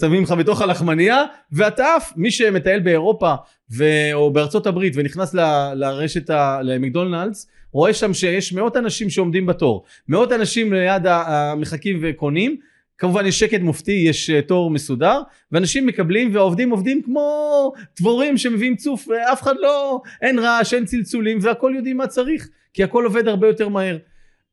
שמים 0.00 0.22
לך 0.22 0.30
בתוך 0.30 0.62
הלחמניה 0.62 1.24
ואתה 1.52 1.94
עף, 1.96 2.12
מי 2.16 2.30
שמטייל 2.30 2.80
באירופה 2.80 3.34
ו, 3.76 3.84
או 4.12 4.32
בארצות 4.32 4.66
הברית 4.66 4.92
ונכנס 4.96 5.34
ל, 5.34 5.72
לרשת 5.74 6.30
ה, 6.30 6.60
למקדונלדס 6.62 7.46
רואה 7.72 7.94
שם 7.94 8.14
שיש 8.14 8.52
מאות 8.52 8.76
אנשים 8.76 9.10
שעומדים 9.10 9.46
בתור, 9.46 9.84
מאות 10.08 10.32
אנשים 10.32 10.72
ליד 10.72 11.02
המחכים 11.06 11.98
וקונים 12.02 12.56
כמובן 13.02 13.26
יש 13.26 13.38
שקט 13.38 13.60
מופתי, 13.60 13.92
יש 13.92 14.30
אה, 14.30 14.42
תור 14.42 14.70
מסודר, 14.70 15.20
ואנשים 15.52 15.86
מקבלים 15.86 16.34
והעובדים 16.34 16.70
עובדים 16.70 17.02
כמו 17.02 17.72
דבורים 18.00 18.36
שמביאים 18.36 18.76
צוף, 18.76 19.08
ואף 19.08 19.42
אחד 19.42 19.54
לא, 19.60 20.00
אין 20.22 20.38
רעש, 20.38 20.74
אין 20.74 20.84
צלצולים, 20.84 21.38
והכל 21.40 21.72
יודעים 21.76 21.96
מה 21.96 22.06
צריך, 22.06 22.48
כי 22.74 22.84
הכל 22.84 23.04
עובד 23.04 23.28
הרבה 23.28 23.46
יותר 23.46 23.68
מהר. 23.68 23.98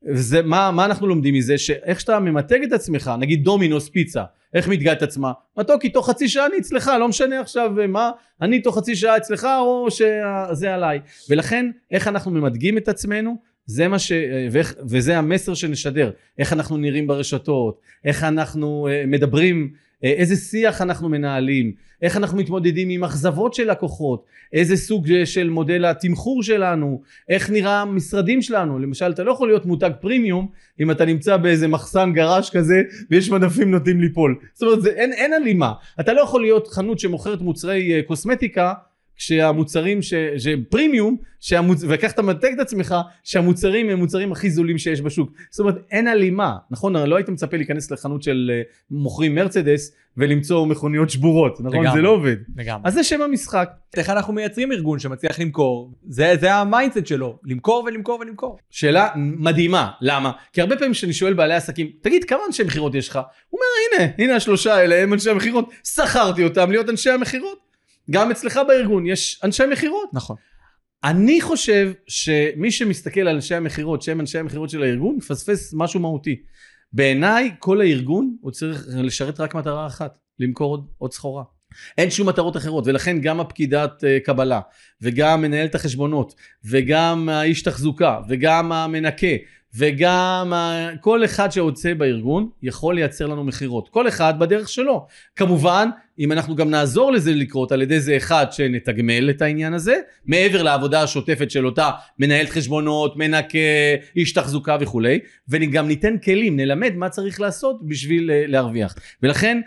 וזה, 0.03 0.41
מה, 0.41 0.71
מה 0.71 0.85
אנחנו 0.85 1.07
לומדים 1.07 1.33
מזה? 1.33 1.57
שאיך 1.57 1.99
שאתה 1.99 2.19
ממתג 2.19 2.63
את 2.63 2.71
עצמך, 2.71 3.11
נגיד 3.19 3.43
דומינוס 3.43 3.89
פיצה, 3.89 4.23
איך 4.53 4.67
מתגה 4.67 4.93
את 4.93 5.01
עצמה? 5.01 5.31
מתוקי, 5.57 5.89
תוך 5.89 6.09
חצי 6.09 6.29
שעה 6.29 6.45
אני 6.45 6.57
אצלך, 6.57 6.91
לא 6.99 7.07
משנה 7.07 7.39
עכשיו 7.39 7.81
אה, 7.81 7.87
מה, 7.87 8.11
אני 8.41 8.61
תוך 8.61 8.77
חצי 8.77 8.95
שעה 8.95 9.17
אצלך 9.17 9.47
או 9.59 9.87
שזה 9.91 10.73
עליי. 10.73 10.99
ולכן, 11.29 11.65
איך 11.91 12.07
אנחנו 12.07 12.31
ממדגים 12.31 12.77
את 12.77 12.87
עצמנו? 12.87 13.49
זה 13.65 13.87
מה 13.87 13.99
ש... 13.99 14.11
ואיך, 14.51 14.75
וזה 14.89 15.17
המסר 15.17 15.53
שנשדר, 15.53 16.11
איך 16.39 16.53
אנחנו 16.53 16.77
נראים 16.77 17.07
ברשתות, 17.07 17.81
איך 18.05 18.23
אנחנו 18.23 18.87
אה, 18.91 19.03
מדברים, 19.07 19.69
אה, 19.73 19.88
איזה 20.03 20.35
שיח 20.35 20.81
אנחנו 20.81 21.09
מנהלים, 21.09 21.71
איך 22.01 22.17
אנחנו 22.17 22.37
מתמודדים 22.37 22.89
עם 22.89 23.03
אכזבות 23.03 23.53
של 23.53 23.71
לקוחות, 23.71 24.25
איזה 24.53 24.77
סוג 24.77 25.11
אה, 25.11 25.25
של 25.25 25.49
מודל 25.49 25.85
התמחור 25.85 26.43
שלנו, 26.43 27.01
איך 27.29 27.49
נראה 27.49 27.81
המשרדים 27.81 28.41
שלנו, 28.41 28.79
למשל 28.79 29.11
אתה 29.11 29.23
לא 29.23 29.31
יכול 29.31 29.47
להיות 29.47 29.65
מותג 29.65 29.91
פרימיום 30.01 30.47
אם 30.79 30.91
אתה 30.91 31.05
נמצא 31.05 31.37
באיזה 31.37 31.67
מחסן 31.67 32.13
גראז' 32.13 32.49
כזה 32.49 32.81
ויש 33.11 33.29
מדפים 33.29 33.71
נוטים 33.71 34.01
ליפול, 34.01 34.39
זאת 34.53 34.63
אומרת 34.63 34.81
זה, 34.81 34.89
אין, 34.89 35.13
אין 35.13 35.33
הלימה, 35.33 35.73
אתה 35.99 36.13
לא 36.13 36.21
יכול 36.21 36.41
להיות 36.41 36.67
חנות 36.67 36.99
שמוכרת 36.99 37.41
מוצרי 37.41 38.03
קוסמטיקה 38.07 38.73
כשהמוצרים 39.19 40.01
ש... 40.01 40.13
שפרימיום, 40.37 41.17
שהמוצ... 41.39 41.83
וכך 41.87 42.11
אתה 42.11 42.21
מתג 42.21 42.51
את 42.53 42.59
עצמך 42.59 42.95
שהמוצרים 43.23 43.89
הם 43.89 43.99
מוצרים 43.99 44.31
הכי 44.31 44.49
זולים 44.49 44.77
שיש 44.77 45.01
בשוק. 45.01 45.31
זאת 45.51 45.59
אומרת 45.59 45.75
אין 45.91 46.07
הלימה, 46.07 46.55
נכון? 46.71 46.95
לא 46.95 47.15
היית 47.15 47.29
מצפה 47.29 47.57
להיכנס 47.57 47.91
לחנות 47.91 48.23
של 48.23 48.51
אה, 48.53 48.61
מוכרים 48.91 49.35
מרצדס 49.35 49.95
ולמצוא 50.17 50.65
מכוניות 50.65 51.09
שבורות, 51.09 51.61
נכון? 51.61 51.79
לגמרי, 51.79 51.91
זה 51.91 52.01
לא 52.01 52.09
עובד. 52.09 52.35
לגמרי. 52.57 52.81
אז 52.87 52.93
זה 52.93 53.03
שם 53.03 53.21
המשחק. 53.21 53.69
איך 53.97 54.09
אנחנו 54.09 54.33
מייצרים 54.33 54.71
ארגון 54.71 54.99
שמצליח 54.99 55.39
למכור? 55.39 55.93
זה, 56.07 56.33
זה 56.39 56.53
ה 56.53 56.60
mindset 56.60 57.07
שלו, 57.07 57.39
למכור 57.45 57.83
ולמכור 57.87 58.19
ולמכור. 58.19 58.57
שאלה 58.69 59.07
מדהימה, 59.15 59.91
למה? 60.01 60.31
כי 60.53 60.61
הרבה 60.61 60.75
פעמים 60.75 60.93
כשאני 60.93 61.13
שואל 61.13 61.33
בעלי 61.33 61.53
עסקים, 61.53 61.89
תגיד 62.01 62.23
כמה 62.23 62.39
אנשי 62.47 62.63
מכירות 62.63 62.95
יש 62.95 63.09
לך? 63.09 63.19
הוא 63.49 63.59
אומר 63.59 64.03
הנה, 64.03 64.13
הנה 64.17 64.35
השלושה 64.35 64.75
האלה 64.75 65.03
הם 65.03 65.13
אנשי 65.13 65.29
המכירות, 65.29 65.69
שכרתי 65.83 66.43
אותם 66.43 66.71
להיות 66.71 66.89
אנשי 66.89 67.09
המכירות. 67.09 67.68
גם 68.09 68.31
אצלך 68.31 68.59
בארגון 68.67 69.05
יש 69.05 69.41
אנשי 69.43 69.63
מכירות. 69.71 70.09
נכון. 70.13 70.35
אני 71.03 71.41
חושב 71.41 71.91
שמי 72.07 72.71
שמסתכל 72.71 73.19
על 73.19 73.27
אנשי 73.27 73.55
המכירות, 73.55 74.01
שהם 74.01 74.19
אנשי 74.19 74.37
המכירות 74.37 74.69
של 74.69 74.83
הארגון, 74.83 75.15
מפספס 75.15 75.73
משהו 75.73 75.99
מהותי. 75.99 76.41
בעיניי, 76.93 77.51
כל 77.59 77.81
הארגון 77.81 78.35
הוא 78.41 78.51
צריך 78.51 78.85
לשרת 78.87 79.39
רק 79.39 79.55
מטרה 79.55 79.87
אחת, 79.87 80.17
למכור 80.39 80.71
עוד, 80.71 80.87
עוד 80.97 81.13
סחורה. 81.13 81.43
אין 81.97 82.11
שום 82.11 82.29
מטרות 82.29 82.57
אחרות, 82.57 82.87
ולכן 82.87 83.21
גם 83.21 83.39
הפקידת 83.39 84.03
uh, 84.03 84.25
קבלה, 84.25 84.59
וגם 85.01 85.41
מנהלת 85.41 85.75
החשבונות, 85.75 86.35
וגם 86.65 87.29
האיש 87.29 87.61
תחזוקה, 87.61 88.19
וגם 88.29 88.71
המנקה, 88.71 89.27
וגם 89.75 90.53
כל 91.01 91.25
אחד 91.25 91.51
שרוצה 91.51 91.93
בארגון 91.93 92.49
יכול 92.63 92.95
לייצר 92.95 93.27
לנו 93.27 93.43
מכירות. 93.43 93.89
כל 93.89 94.07
אחד 94.07 94.39
בדרך 94.39 94.69
שלו. 94.69 95.05
כמובן, 95.35 95.89
אם 96.19 96.31
אנחנו 96.31 96.55
גם 96.55 96.69
נעזור 96.69 97.11
לזה 97.11 97.33
לקרות 97.33 97.71
על 97.71 97.81
ידי 97.81 97.99
זה 97.99 98.17
אחד 98.17 98.45
שנתגמל 98.51 99.29
את 99.29 99.41
העניין 99.41 99.73
הזה, 99.73 99.95
מעבר 100.25 100.63
לעבודה 100.63 101.03
השוטפת 101.03 101.51
של 101.51 101.65
אותה 101.65 101.89
מנהלת 102.19 102.49
חשבונות, 102.49 103.17
מנקה, 103.17 103.57
איש 104.15 104.33
תחזוקה 104.33 104.77
וכולי, 104.79 105.19
וגם 105.49 105.87
ניתן 105.87 106.17
כלים, 106.17 106.55
נלמד 106.55 106.95
מה 106.95 107.09
צריך 107.09 107.41
לעשות 107.41 107.87
בשביל 107.87 108.31
אה, 108.31 108.43
להרוויח. 108.47 108.95
ולכן 109.23 109.61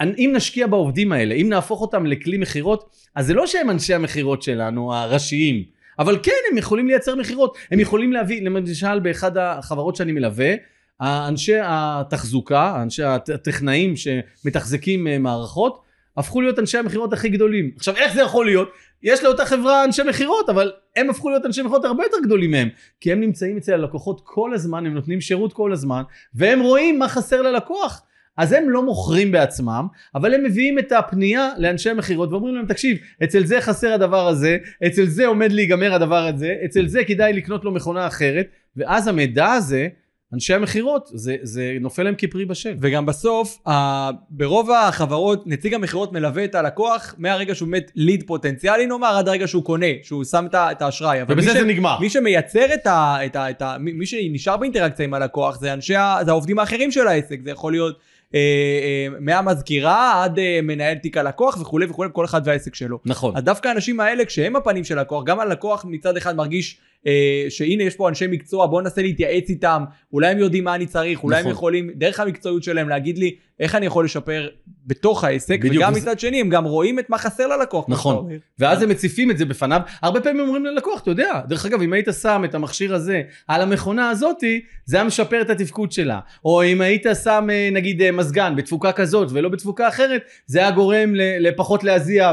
אם 0.00 0.32
נשקיע 0.34 0.66
בעובדים 0.66 1.12
האלה, 1.12 1.34
אם 1.34 1.46
נהפוך 1.48 1.80
אותם 1.80 2.06
לכלי 2.06 2.38
מכירות, 2.38 2.90
אז 3.14 3.26
זה 3.26 3.34
לא 3.34 3.46
שהם 3.46 3.70
אנשי 3.70 3.94
המכירות 3.94 4.42
שלנו, 4.42 4.94
הראשיים. 4.94 5.77
אבל 5.98 6.18
כן, 6.22 6.32
הם 6.50 6.58
יכולים 6.58 6.86
לייצר 6.86 7.14
מכירות. 7.14 7.56
הם 7.70 7.80
יכולים 7.80 8.12
להביא, 8.12 8.42
למשל 8.42 8.98
באחד 8.98 9.36
החברות 9.36 9.96
שאני 9.96 10.12
מלווה, 10.12 10.54
אנשי 11.00 11.56
התחזוקה, 11.62 12.82
אנשי 12.82 13.02
הטכנאים 13.02 13.94
שמתחזקים 13.96 15.06
אה, 15.06 15.18
מערכות, 15.18 15.82
הפכו 16.16 16.40
להיות 16.40 16.58
אנשי 16.58 16.78
המכירות 16.78 17.12
הכי 17.12 17.28
גדולים. 17.28 17.70
עכשיו, 17.76 17.96
איך 17.96 18.14
זה 18.14 18.20
יכול 18.20 18.46
להיות? 18.46 18.68
יש 19.02 19.24
לאותה 19.24 19.44
חברה 19.44 19.84
אנשי 19.84 20.02
מכירות, 20.02 20.48
אבל 20.48 20.72
הם 20.96 21.10
הפכו 21.10 21.30
להיות 21.30 21.46
אנשי 21.46 21.62
מכירות 21.62 21.84
הרבה 21.84 22.04
יותר 22.04 22.16
גדולים 22.24 22.50
מהם. 22.50 22.68
כי 23.00 23.12
הם 23.12 23.20
נמצאים 23.20 23.56
אצל 23.56 23.74
הלקוחות 23.74 24.20
כל 24.24 24.54
הזמן, 24.54 24.86
הם 24.86 24.94
נותנים 24.94 25.20
שירות 25.20 25.52
כל 25.52 25.72
הזמן, 25.72 26.02
והם 26.34 26.60
רואים 26.60 26.98
מה 26.98 27.08
חסר 27.08 27.42
ללקוח. 27.42 28.02
אז 28.38 28.52
הם 28.52 28.70
לא 28.70 28.82
מוכרים 28.82 29.32
בעצמם, 29.32 29.86
אבל 30.14 30.34
הם 30.34 30.44
מביאים 30.44 30.78
את 30.78 30.92
הפנייה 30.92 31.50
לאנשי 31.58 31.90
המכירות 31.90 32.32
ואומרים 32.32 32.54
להם, 32.54 32.66
תקשיב, 32.66 32.98
אצל 33.24 33.44
זה 33.44 33.60
חסר 33.60 33.92
הדבר 33.92 34.28
הזה, 34.28 34.56
אצל 34.86 35.06
זה 35.06 35.26
עומד 35.26 35.52
להיגמר 35.52 35.94
הדבר 35.94 36.26
הזה, 36.26 36.54
אצל 36.64 36.86
זה 36.86 37.04
כדאי 37.04 37.32
לקנות 37.32 37.64
לו 37.64 37.72
מכונה 37.72 38.06
אחרת, 38.06 38.46
ואז 38.76 39.08
המידע 39.08 39.52
הזה, 39.52 39.88
אנשי 40.34 40.54
המכירות, 40.54 41.10
זה, 41.14 41.36
זה 41.42 41.76
נופל 41.80 42.02
להם 42.02 42.14
כפרי 42.18 42.44
בשל. 42.44 42.74
וגם 42.80 43.06
בסוף, 43.06 43.58
ה, 43.68 44.10
ברוב 44.30 44.70
החברות, 44.70 45.46
נציג 45.46 45.74
המכירות 45.74 46.12
מלווה 46.12 46.44
את 46.44 46.54
הלקוח 46.54 47.14
מהרגע 47.18 47.54
שהוא 47.54 47.68
באמת 47.68 47.92
ליד 47.94 48.24
פוטנציאלי 48.26 48.86
נאמר, 48.86 49.16
עד 49.16 49.28
הרגע 49.28 49.46
שהוא 49.46 49.64
קונה, 49.64 49.86
שהוא 50.02 50.24
שם 50.24 50.46
את 50.54 50.82
האשראי. 50.82 51.18
ובזה 51.28 51.52
זה 51.52 51.64
נגמר. 51.64 51.98
מי 52.00 52.10
שמייצר 52.10 52.74
את 52.74 52.86
ה... 52.86 53.16
את 53.26 53.36
ה, 53.36 53.50
את 53.50 53.62
ה 53.62 53.76
מי 53.80 54.06
שנשאר 54.06 54.56
באינטראקציה 54.56 55.04
עם 55.04 55.14
הלקוח, 55.14 55.60
זה 55.60 55.72
אנשי, 55.72 55.94
זה 56.24 56.30
העובדים 56.30 56.58
האחרים 56.58 56.90
של 56.90 57.08
העסק, 57.08 57.40
זה 57.44 57.50
יכול 57.50 57.72
להיות... 57.72 57.98
אה, 58.34 58.40
אה, 58.40 59.20
מהמזכירה 59.20 60.24
עד 60.24 60.38
אה, 60.38 60.60
מנהל 60.62 60.94
תיק 60.94 61.16
הלקוח 61.16 61.60
וכולי 61.60 61.86
וכולי, 61.86 62.10
כל 62.12 62.24
אחד 62.24 62.40
והעסק 62.44 62.74
שלו. 62.74 62.98
נכון. 63.04 63.36
אז 63.36 63.42
דווקא 63.42 63.68
האנשים 63.68 64.00
האלה, 64.00 64.24
כשהם 64.24 64.56
הפנים 64.56 64.84
של 64.84 64.98
הלקוח, 64.98 65.24
גם 65.24 65.40
הלקוח 65.40 65.84
מצד 65.88 66.16
אחד 66.16 66.36
מרגיש 66.36 66.80
אה, 67.06 67.46
שהנה 67.48 67.82
יש 67.82 67.96
פה 67.96 68.08
אנשי 68.08 68.26
מקצוע, 68.26 68.66
בוא 68.66 68.82
ננסה 68.82 69.02
להתייעץ 69.02 69.50
איתם, 69.50 69.84
אולי 70.12 70.28
הם 70.28 70.38
יודעים 70.38 70.64
מה 70.64 70.74
אני 70.74 70.86
צריך, 70.86 71.24
אולי 71.24 71.36
נכון. 71.36 71.46
הם 71.46 71.52
יכולים, 71.52 71.90
דרך 71.94 72.20
המקצועיות 72.20 72.62
שלהם, 72.62 72.88
להגיד 72.88 73.18
לי 73.18 73.34
איך 73.60 73.74
אני 73.74 73.86
יכול 73.86 74.04
לשפר 74.04 74.48
בתוך 74.86 75.24
העסק, 75.24 75.58
בדיוק, 75.58 75.76
וגם 75.76 75.92
וזה... 75.92 76.00
מצד 76.00 76.20
שני 76.20 76.40
הם 76.40 76.48
גם 76.48 76.64
רואים 76.64 76.98
את 76.98 77.10
מה 77.10 77.18
חסר 77.18 77.46
ללקוח. 77.46 77.84
נכון, 77.88 78.28
ואז 78.58 78.82
הם 78.82 78.88
מציפים 78.88 79.30
את 79.30 79.38
זה 79.38 79.44
בפניו, 79.44 79.80
הרבה 80.02 80.20
פעמים 80.20 80.40
אומרים 80.40 80.66
ללקוח, 80.66 81.02
אתה 81.02 81.10
יודע, 81.10 81.40
דרך 81.48 81.66
אגב, 81.66 81.82
אם 81.82 81.92
היית 81.92 82.08
שם 82.22 82.42
את 82.44 82.54
המכשיר 82.54 82.94
הזה 82.94 83.22
על 83.48 83.62
המכונה 83.62 84.10
הזאתי, 84.10 84.60
זה 84.84 84.96
היה 84.96 85.04
משפר 85.04 85.40
את 85.40 85.50
התפקוד 85.50 85.92
שלה, 85.92 86.20
או 86.44 86.64
אם 86.64 86.80
היית 86.80 87.06
שם 87.24 87.48
אה, 87.50 87.68
נגיד 87.72 88.02
אה, 88.02 88.12
מזגן 88.12 88.56
בתפוקה 88.56 88.92
כזאת 88.92 89.28
ולא 89.32 89.48
בתפוקה 89.48 89.88
אחרת, 89.88 90.22
זה 90.46 90.58
היה 90.58 90.70
גורם 90.70 91.14
לפחות 91.14 91.84
להזיע 91.84 92.32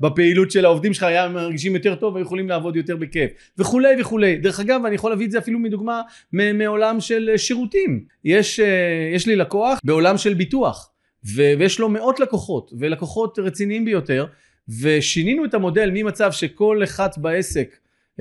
בפעילות 0.00 0.50
של 0.50 0.64
העובדים 0.64 0.94
שלך, 0.94 1.02
היה 1.02 1.28
מרגישים 1.28 1.74
יותר 1.74 1.94
טוב 1.94 2.14
ויכולים 2.14 2.48
לעבוד 2.48 2.76
יותר 2.76 2.96
בכיף, 2.96 3.30
וכולי 3.58 3.87
וכולי. 4.00 4.36
דרך 4.36 4.60
אגב, 4.60 4.86
אני 4.86 4.94
יכול 4.94 5.10
להביא 5.10 5.26
את 5.26 5.30
זה 5.30 5.38
אפילו 5.38 5.58
מדוגמה 5.58 6.02
מעולם 6.32 7.00
של 7.00 7.30
שירותים. 7.36 8.04
יש, 8.24 8.60
יש 9.14 9.26
לי 9.26 9.36
לקוח 9.36 9.78
בעולם 9.84 10.18
של 10.18 10.34
ביטוח. 10.34 10.90
ויש 11.34 11.78
לו 11.78 11.88
מאות 11.88 12.20
לקוחות, 12.20 12.72
ולקוחות 12.78 13.38
רציניים 13.38 13.84
ביותר, 13.84 14.26
ושינינו 14.80 15.44
את 15.44 15.54
המודל 15.54 15.90
ממצב 15.94 16.32
שכל 16.32 16.80
אחד 16.84 17.08
בעסק, 17.16 17.76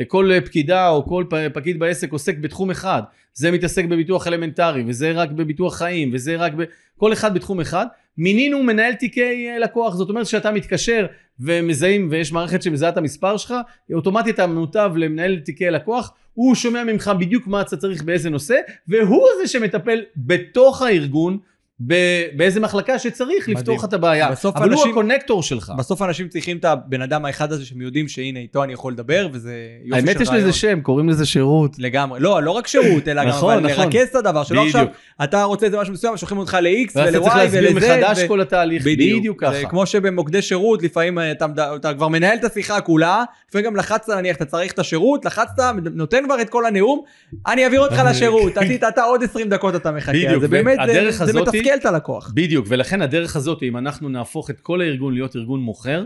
כל 0.08 0.32
פקידה 0.46 0.90
או 0.90 1.06
כל 1.06 1.26
פקיד 1.54 1.80
בעסק 1.80 2.12
עוסק 2.12 2.38
בתחום 2.38 2.72
אחד, 2.72 3.02
זה 3.34 3.52
מתעסק 3.52 3.86
בביטוח 3.86 4.28
אלמנטרי, 4.28 4.84
וזה 4.88 5.12
רק 5.12 5.32
בביטוח 5.32 5.78
חיים, 5.78 6.10
וזה 6.14 6.36
רק 6.36 6.54
ב... 6.58 6.64
כל 6.98 7.14
אחד 7.14 7.34
בתחום 7.34 7.60
אחד, 7.60 7.86
מינינו 8.18 8.64
מנהל 8.64 8.94
תיקי 8.94 9.48
לקוח, 9.60 9.96
זאת 9.96 10.10
אומרת 10.10 10.26
שאתה 10.28 10.52
מתקשר 10.52 11.06
ומזהים 11.40 12.08
ויש 12.12 12.32
מערכת 12.32 12.62
שמזהה 12.62 12.90
את 12.90 12.98
המספר 12.98 13.38
שלך, 13.38 13.54
אוטומטית 13.94 14.36
אתה 14.36 14.48
מנותב 14.48 14.92
למנהל 14.96 15.40
תיקי 15.40 15.70
לקוח, 15.70 16.14
הוא 16.34 16.56
שומע 16.56 16.84
ממך 16.84 17.12
בדיוק 17.20 17.48
מה 17.48 17.62
אתה 17.62 17.78
צריך 17.78 18.04
באיזה 18.04 18.30
נושא, 18.30 18.56
והוא 18.88 19.28
זה 19.42 19.48
שמטפל 19.48 20.04
בתוך 20.18 20.82
הארגון 20.82 21.38
באיזה 21.80 22.60
מחלקה 22.60 23.00
שצריך 23.00 23.44
מדהים. 23.44 23.58
לפתור 23.58 23.76
לך 23.76 23.84
את 23.84 23.94
הבעיה. 23.94 24.30
אבל 24.56 24.70
אנשים, 24.70 24.86
הוא 24.86 24.92
הקונקטור 24.92 25.44
שלך. 25.44 25.74
בסוף 25.78 26.02
אנשים 26.02 26.28
צריכים 26.28 26.58
את 26.58 26.66
הבן 26.66 27.02
אדם 27.02 27.26
האחד 27.26 27.52
הזה 27.52 27.66
שהם 27.66 27.82
יודעים 27.82 28.08
שהנה 28.08 28.40
איתו 28.40 28.64
אני 28.64 28.74
יכול 28.74 28.94
לדבר 28.94 29.28
וזה 29.34 29.52
יופי 29.84 29.88
של 29.88 29.94
רעיון. 29.94 30.08
האמת 30.10 30.22
יש 30.22 30.30
לזה 30.30 30.54
שם, 30.54 30.82
קוראים 30.82 31.10
לזה 31.10 31.26
שירות. 31.26 31.76
לגמרי. 31.80 32.20
לא, 32.20 32.44
לא 32.44 32.52
רק 32.52 32.68
שירות, 32.68 33.08
אלא 33.08 33.24
נכון, 33.24 33.56
גם 33.56 33.66
נכון. 33.66 33.86
לרכז 33.86 34.08
את 34.08 34.16
הדבר, 34.16 34.44
שלא 34.44 34.66
עכשיו 34.66 34.86
אתה 35.24 35.44
רוצה 35.44 35.66
איזה 35.66 35.80
משהו 35.80 35.94
מסוים, 35.94 36.18
שולחים 36.18 36.38
אותך 36.38 36.58
ל-X 36.62 36.92
ול-Y 36.96 37.00
ולזה. 37.00 37.22
ואז 37.22 37.24
צריך 37.24 37.36
להסביר 37.36 37.74
מחדש 37.76 38.24
כל 38.24 38.42
התהליך, 38.42 38.84
בדיוק, 38.86 39.20
בדיוק 39.20 39.42
ככה. 39.42 39.66
כמו 39.70 39.86
שבמוקדי 39.86 40.42
שירות, 40.42 40.84
לפעמים 40.84 41.20
אתה, 41.20 41.46
אתה, 41.46 41.76
אתה 41.76 41.94
כבר 41.94 42.08
מנהל 42.08 42.38
את 42.38 42.44
השיחה 42.44 42.82
כולה, 42.82 43.24
לפעמים 43.50 43.66
גם 43.66 43.76
לחצת, 43.76 44.10
נניח, 44.10 44.36
אתה 44.36 44.46
צריך 44.46 44.72
את 44.72 44.80
השירות, 44.80 45.26
לחצת, 45.26 45.54
נותן 45.94 46.24
כבר 46.26 46.42
את 46.42 46.50
כל 46.50 46.66
הנאום, 46.66 47.02
אני 47.48 47.64
אעביר 47.64 47.82
אותך 47.82 48.02
לשירות, 48.06 48.54
אתה 48.88 49.04
עוד 49.04 49.24
20 49.24 49.50
דקות 49.50 49.76
אתה 49.76 49.92
מחכה. 49.92 50.40
זה 50.40 50.48
באמת, 50.48 50.78
זה 51.26 51.42
מתסכל 51.42 51.67
את 51.76 51.86
הלקוח. 51.86 52.32
בדיוק, 52.36 52.66
ולכן 52.70 53.02
הדרך 53.02 53.36
הזאת, 53.36 53.64
אם 53.64 53.78
אנחנו 53.78 54.10
נהפוך 54.10 54.50
את 54.50 54.60
כל 54.60 54.82
הארגון 54.82 55.14
להיות 55.14 55.36
ארגון 55.36 55.60
מוכר, 55.60 56.06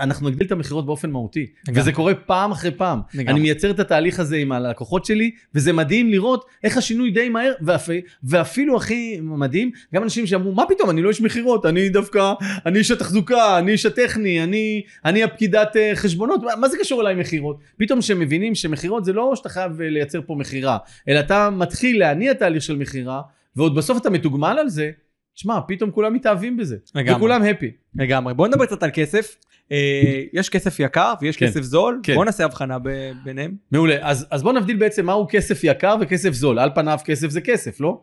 אנחנו 0.00 0.28
נגדיל 0.28 0.46
את 0.46 0.52
המכירות 0.52 0.86
באופן 0.86 1.10
מהותי. 1.10 1.46
לגמרי. 1.68 1.80
וזה 1.80 1.92
קורה 1.92 2.14
פעם 2.14 2.50
אחרי 2.52 2.70
פעם. 2.70 3.00
לגמרי. 3.14 3.32
אני 3.32 3.40
מייצר 3.40 3.70
את 3.70 3.80
התהליך 3.80 4.20
הזה 4.20 4.36
עם 4.36 4.52
הלקוחות 4.52 5.04
שלי, 5.04 5.30
וזה 5.54 5.72
מדהים 5.72 6.10
לראות 6.10 6.44
איך 6.64 6.76
השינוי 6.76 7.10
די 7.10 7.28
מהר, 7.28 7.52
ואפ... 7.60 7.88
ואפילו 8.24 8.76
הכי 8.76 9.18
מדהים, 9.20 9.70
גם 9.94 10.02
אנשים 10.02 10.26
שאמרו, 10.26 10.52
מה 10.52 10.64
פתאום, 10.68 10.90
אני 10.90 11.02
לא 11.02 11.08
איש 11.08 11.20
מכירות, 11.20 11.66
אני 11.66 11.88
דווקא, 11.88 12.32
אני 12.66 12.78
איש 12.78 12.90
התחזוקה, 12.90 13.58
אני 13.58 13.72
איש 13.72 13.86
הטכני, 13.86 14.44
אני, 14.44 14.82
אני 15.04 15.22
הפקידת 15.22 15.76
אה, 15.76 15.92
חשבונות, 15.94 16.42
מה, 16.42 16.56
מה 16.56 16.68
זה 16.68 16.76
קשור 16.80 17.00
אליי 17.00 17.14
מכירות? 17.14 17.58
פתאום 17.78 18.02
שהם 18.02 18.20
מבינים 18.20 18.54
שמכירות 18.54 19.04
זה 19.04 19.12
לא 19.12 19.32
שאתה 19.36 19.48
חייב 19.48 19.80
אה, 19.80 19.90
לייצר 19.90 20.20
פה 20.26 20.34
מכירה, 20.34 20.78
אלא 21.08 21.20
אתה 21.20 21.50
מתחיל 21.50 21.98
להניע 21.98 22.32
תהליך 22.32 22.62
של 22.62 22.76
מכירה, 22.76 23.20
ועוד 23.56 23.74
בסוף 23.74 24.00
אתה 24.00 24.10
מתוגמל 24.10 24.56
על 24.60 24.68
זה, 24.68 24.90
שמע, 25.34 25.58
פתאום 25.68 25.90
כולם 25.90 26.14
מתאהבים 26.14 26.56
בזה. 26.56 26.76
לגמרי. 26.94 27.16
וכולם 27.16 27.42
הפי. 27.42 27.70
לגמרי. 27.94 28.34
בוא 28.34 28.48
נדבר 28.48 28.66
קצת 28.66 28.82
על 28.82 28.90
כסף. 28.94 29.36
אה, 29.72 30.22
יש 30.32 30.48
כסף 30.48 30.80
יקר 30.80 31.14
ויש 31.20 31.36
כן. 31.36 31.46
כסף 31.46 31.60
זול. 31.60 32.00
כן. 32.02 32.14
בוא 32.14 32.24
נעשה 32.24 32.44
הבחנה 32.44 32.78
ב- 32.78 33.12
ביניהם. 33.24 33.54
מעולה. 33.72 33.96
אז, 34.00 34.26
אז 34.30 34.42
בוא 34.42 34.52
נבדיל 34.52 34.76
בעצם 34.76 35.06
מהו 35.06 35.26
כסף 35.30 35.64
יקר 35.64 35.96
וכסף 36.00 36.32
זול. 36.32 36.58
על 36.58 36.70
פניו 36.74 36.98
כסף 37.04 37.28
זה 37.30 37.40
כסף, 37.40 37.80
לא? 37.80 38.00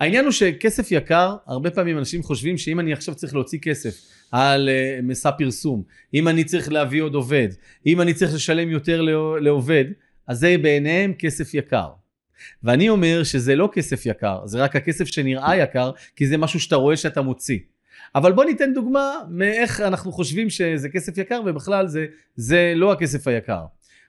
העניין 0.00 0.24
הוא 0.24 0.32
שכסף 0.32 0.92
יקר, 0.92 1.36
הרבה 1.46 1.70
פעמים 1.70 1.98
אנשים 1.98 2.22
חושבים 2.22 2.58
שאם 2.58 2.80
אני 2.80 2.92
עכשיו 2.92 3.14
צריך 3.14 3.34
להוציא 3.34 3.58
כסף 3.62 3.94
על 4.32 4.68
uh, 4.68 5.02
מסע 5.02 5.30
פרסום, 5.30 5.82
אם 6.14 6.28
אני 6.28 6.44
צריך 6.44 6.72
להביא 6.72 7.02
עוד 7.02 7.14
עובד, 7.14 7.48
אם 7.86 8.00
אני 8.00 8.14
צריך 8.14 8.34
לשלם 8.34 8.70
יותר 8.70 9.02
לעובד, 9.40 9.84
אז 10.26 10.38
זה 10.38 10.56
בעיניהם 10.62 11.12
כסף 11.18 11.54
יקר. 11.54 11.88
ואני 12.62 12.88
אומר 12.88 13.24
שזה 13.24 13.56
לא 13.56 13.68
כסף 13.72 14.06
יקר, 14.06 14.46
זה 14.46 14.62
רק 14.62 14.76
הכסף 14.76 15.04
שנראה 15.04 15.56
יקר, 15.56 15.90
כי 16.16 16.26
זה 16.26 16.36
משהו 16.36 16.60
שאתה 16.60 16.76
רואה 16.76 16.96
שאתה 16.96 17.22
מוציא. 17.22 17.58
אבל 18.14 18.32
בוא 18.32 18.44
ניתן 18.44 18.72
דוגמה 18.74 19.14
מאיך 19.30 19.80
אנחנו 19.80 20.12
חושבים 20.12 20.50
שזה 20.50 20.88
כסף 20.88 21.18
יקר, 21.18 21.40
ובכלל 21.46 21.86
זה, 21.86 22.06
זה 22.36 22.72
לא 22.76 22.92
הכסף 22.92 23.28
היקר. 23.28 23.62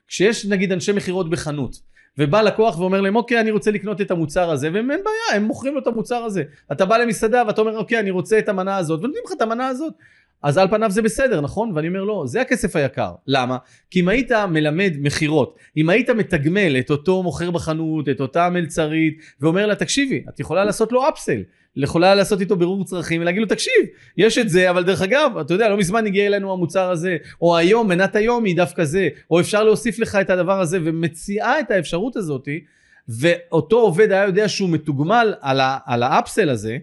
כשיש 0.08 0.46
נגיד 0.46 0.72
אנשי 0.72 0.92
מכירות 0.92 1.30
בחנות, 1.30 1.92
ובא 2.18 2.42
לקוח 2.42 2.78
ואומר 2.78 3.00
להם 3.00 3.16
אוקיי 3.16 3.40
אני 3.40 3.50
רוצה 3.50 3.70
לקנות 3.70 4.00
את 4.00 4.10
המוצר 4.10 4.50
הזה 4.50 4.70
והם 4.72 4.90
אין 4.90 5.00
בעיה 5.04 5.36
הם 5.36 5.44
מוכרים 5.44 5.74
לו 5.74 5.80
את 5.80 5.86
המוצר 5.86 6.24
הזה 6.24 6.42
אתה 6.72 6.84
בא 6.84 6.96
למסעדה 6.96 7.42
ואתה 7.46 7.60
אומר 7.60 7.76
אוקיי 7.76 7.98
אני 7.98 8.10
רוצה 8.10 8.38
את 8.38 8.48
המנה 8.48 8.76
הזאת 8.76 9.00
ונותנים 9.00 9.22
לך 9.26 9.32
את 9.32 9.42
המנה 9.42 9.68
הזאת 9.68 9.94
אז 10.42 10.58
על 10.58 10.68
פניו 10.68 10.90
זה 10.90 11.02
בסדר 11.02 11.40
נכון? 11.40 11.72
ואני 11.74 11.88
אומר 11.88 12.04
לא 12.04 12.22
זה 12.26 12.40
הכסף 12.40 12.76
היקר. 12.76 13.12
למה? 13.26 13.56
כי 13.90 14.00
אם 14.00 14.08
היית 14.08 14.32
מלמד 14.32 14.92
מכירות 14.98 15.56
אם 15.76 15.90
היית 15.90 16.10
מתגמל 16.10 16.76
את 16.78 16.90
אותו 16.90 17.22
מוכר 17.22 17.50
בחנות 17.50 18.08
את 18.08 18.20
אותה 18.20 18.50
מלצרית 18.50 19.18
ואומר 19.40 19.66
לה 19.66 19.74
תקשיבי 19.74 20.24
את 20.28 20.40
יכולה 20.40 20.64
לעשות 20.64 20.92
לו 20.92 21.08
אפסל 21.08 21.42
יכולה 21.76 22.14
לעשות 22.14 22.40
איתו 22.40 22.56
בירור 22.56 22.84
צרכים 22.84 23.20
ולהגיד 23.20 23.40
לו 23.40 23.48
תקשיב 23.48 23.82
יש 24.16 24.38
את 24.38 24.48
זה 24.48 24.70
אבל 24.70 24.84
דרך 24.84 25.02
אגב 25.02 25.38
אתה 25.40 25.54
יודע 25.54 25.68
לא 25.68 25.76
מזמן 25.76 26.06
הגיע 26.06 26.26
אלינו 26.26 26.52
המוצר 26.52 26.90
הזה 26.90 27.16
או 27.42 27.56
היום 27.56 27.88
מנת 27.88 28.16
היום 28.16 28.44
היא 28.44 28.56
דווקא 28.56 28.84
זה 28.84 29.08
או 29.30 29.40
אפשר 29.40 29.64
להוסיף 29.64 29.98
לך 29.98 30.16
את 30.16 30.30
הדבר 30.30 30.60
הזה 30.60 30.78
ומציעה 30.84 31.60
את 31.60 31.70
האפשרות 31.70 32.16
הזאתי 32.16 32.60
ואותו 33.08 33.76
עובד 33.76 34.12
היה 34.12 34.24
יודע 34.24 34.48
שהוא 34.48 34.70
מתוגמל 34.70 35.34
על, 35.40 35.60
ה, 35.60 35.78
על 35.86 36.02
האפסל 36.02 36.50
הזה 36.50 36.78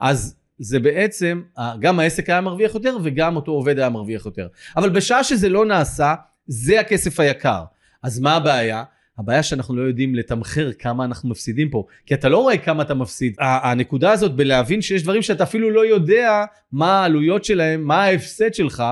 אז 0.00 0.36
זה 0.62 0.78
בעצם 0.78 1.42
גם 1.80 1.98
העסק 1.98 2.30
היה 2.30 2.40
מרוויח 2.40 2.74
יותר 2.74 2.96
וגם 3.02 3.36
אותו 3.36 3.52
עובד 3.52 3.78
היה 3.78 3.88
מרוויח 3.88 4.26
יותר 4.26 4.46
אבל 4.76 4.90
בשעה 4.90 5.24
שזה 5.24 5.48
לא 5.48 5.66
נעשה 5.66 6.14
זה 6.46 6.80
הכסף 6.80 7.20
היקר 7.20 7.62
אז 8.02 8.20
מה 8.20 8.36
הבעיה? 8.36 8.84
הבעיה 9.18 9.42
שאנחנו 9.42 9.76
לא 9.76 9.82
יודעים 9.82 10.14
לתמחר 10.14 10.72
כמה 10.72 11.04
אנחנו 11.04 11.28
מפסידים 11.28 11.70
פה, 11.70 11.86
כי 12.06 12.14
אתה 12.14 12.28
לא 12.28 12.38
רואה 12.38 12.58
כמה 12.58 12.82
אתה 12.82 12.94
מפסיד. 12.94 13.34
הנקודה 13.40 14.12
הזאת 14.12 14.34
בלהבין 14.34 14.82
שיש 14.82 15.02
דברים 15.02 15.22
שאתה 15.22 15.42
אפילו 15.42 15.70
לא 15.70 15.86
יודע 15.86 16.44
מה 16.72 17.00
העלויות 17.00 17.44
שלהם, 17.44 17.84
מה 17.84 18.02
ההפסד 18.02 18.54
שלך, 18.54 18.84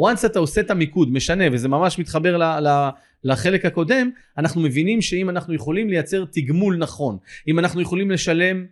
once 0.00 0.26
אתה 0.26 0.38
עושה 0.38 0.60
את 0.60 0.70
המיקוד, 0.70 1.12
משנה, 1.12 1.44
וזה 1.52 1.68
ממש 1.68 1.98
מתחבר 1.98 2.36
ל... 2.36 2.42
ל 2.42 2.88
לחלק 3.24 3.64
הקודם, 3.64 4.10
אנחנו 4.38 4.60
מבינים 4.60 5.02
שאם 5.02 5.30
אנחנו 5.30 5.54
יכולים 5.54 5.90
לייצר 5.90 6.24
תגמול 6.30 6.76
נכון, 6.76 7.18
אם 7.48 7.58
אנחנו 7.58 7.80
יכולים 7.80 8.10
לשלם 8.10 8.66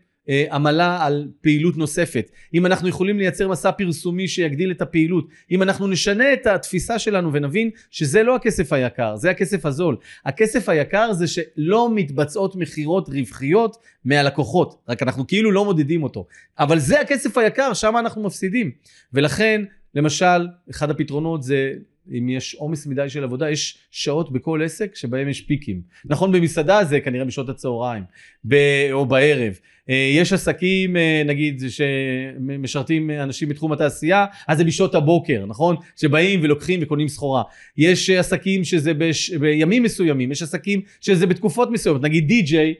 עמלה 0.50 1.06
על 1.06 1.28
פעילות 1.40 1.76
נוספת, 1.76 2.30
אם 2.54 2.66
אנחנו 2.66 2.88
יכולים 2.88 3.18
לייצר 3.18 3.49
מסע 3.49 3.73
פרסומי 3.73 4.28
שיגדיל 4.28 4.71
את 4.71 4.83
הפעילות, 4.83 5.28
אם 5.50 5.62
אנחנו 5.62 5.87
נשנה 5.87 6.33
את 6.33 6.47
התפיסה 6.47 6.99
שלנו 6.99 7.33
ונבין 7.33 7.71
שזה 7.90 8.23
לא 8.23 8.37
הכסף 8.37 8.73
היקר, 8.73 9.16
זה 9.16 9.30
הכסף 9.30 9.66
הזול. 9.66 9.97
הכסף 10.25 10.68
היקר 10.68 11.12
זה 11.12 11.26
שלא 11.26 11.95
מתבצעות 11.95 12.56
מכירות 12.56 13.09
רווחיות 13.09 13.76
מהלקוחות, 14.04 14.83
רק 14.88 15.02
אנחנו 15.02 15.26
כאילו 15.26 15.52
לא 15.52 15.64
מודדים 15.64 16.02
אותו. 16.02 16.26
אבל 16.59 16.78
זה 16.78 17.00
הכסף 17.00 17.38
היקר, 17.38 17.75
שם 17.75 17.97
אנחנו 17.99 18.23
מפסידים. 18.23 18.71
ולכן, 19.12 19.62
למשל, 19.95 20.49
אחד 20.71 20.90
הפתרונות 20.90 21.42
זה 21.42 21.73
אם 22.18 22.28
יש 22.28 22.54
עומס 22.54 22.86
מדי 22.86 23.08
של 23.08 23.25
עבודה, 23.25 23.50
יש 23.50 23.78
שעות 23.90 24.32
בכל 24.32 24.62
עסק 24.64 24.96
שבהם 24.96 25.28
יש 25.28 25.40
פיקים. 25.40 25.80
נכון, 26.04 26.32
במסעדה 26.32 26.84
זה 26.84 27.00
כנראה 27.00 27.25
בשעות 27.25 27.48
הצהריים, 27.48 28.02
ב- 28.44 28.88
או 28.92 29.06
בערב. 29.06 29.58
אה, 29.90 30.10
יש 30.14 30.32
עסקים, 30.32 30.96
אה, 30.96 31.22
נגיד, 31.26 31.62
שמשרתים 31.68 33.11
אנשים 33.11 33.48
בתחום 33.48 33.72
התעשייה, 33.72 34.26
אז 34.48 34.59
זה 34.59 34.64
בשעות 34.64 34.94
הבוקר, 34.94 35.44
נכון? 35.46 35.76
שבאים 35.96 36.40
ולוקחים 36.42 36.81
וקונים 36.83 37.09
סחורה. 37.09 37.42
יש 37.76 38.11
אה, 38.11 38.20
עסקים 38.20 38.64
שזה 38.64 38.94
בש... 38.94 39.31
בימים 39.31 39.83
מסוימים, 39.83 40.33
יש 40.33 40.42
עסקים 40.42 40.81
שזה 41.00 41.26
בתקופות 41.26 41.70
מסוימות, 41.70 42.02
נגיד 42.02 42.28
די-ג'יי, 42.28 42.74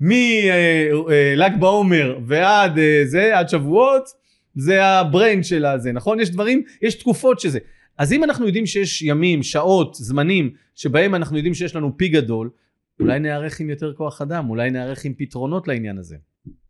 מל"ג 0.00 1.50
בעומר 1.60 2.18
ועד 2.26 2.78
אה, 2.78 3.02
זה, 3.04 3.38
עד 3.38 3.48
שבועות, 3.48 4.04
זה 4.54 4.84
ה 4.84 4.94
brand 4.94 5.44
של 5.44 5.64
הזה, 5.64 5.92
נכון? 5.92 6.20
יש 6.20 6.30
דברים, 6.30 6.62
יש 6.82 6.94
תקופות 6.94 7.40
שזה. 7.40 7.58
אז 7.98 8.12
אם 8.12 8.24
אנחנו 8.24 8.46
יודעים 8.46 8.66
שיש 8.66 9.02
ימים, 9.02 9.42
שעות, 9.42 9.94
זמנים, 9.94 10.50
שבהם 10.74 11.14
אנחנו 11.14 11.36
יודעים 11.36 11.54
שיש 11.54 11.76
לנו 11.76 11.98
peak 11.98 12.08
גדול, 12.08 12.50
אולי 13.00 13.18
נערך 13.18 13.60
עם 13.60 13.70
יותר 13.70 13.92
כוח 13.92 14.22
אדם, 14.22 14.50
אולי 14.50 14.70
נערך 14.70 15.04
עם 15.04 15.14
פתרונות 15.18 15.68
לעניין 15.68 15.98
הזה. 15.98 16.16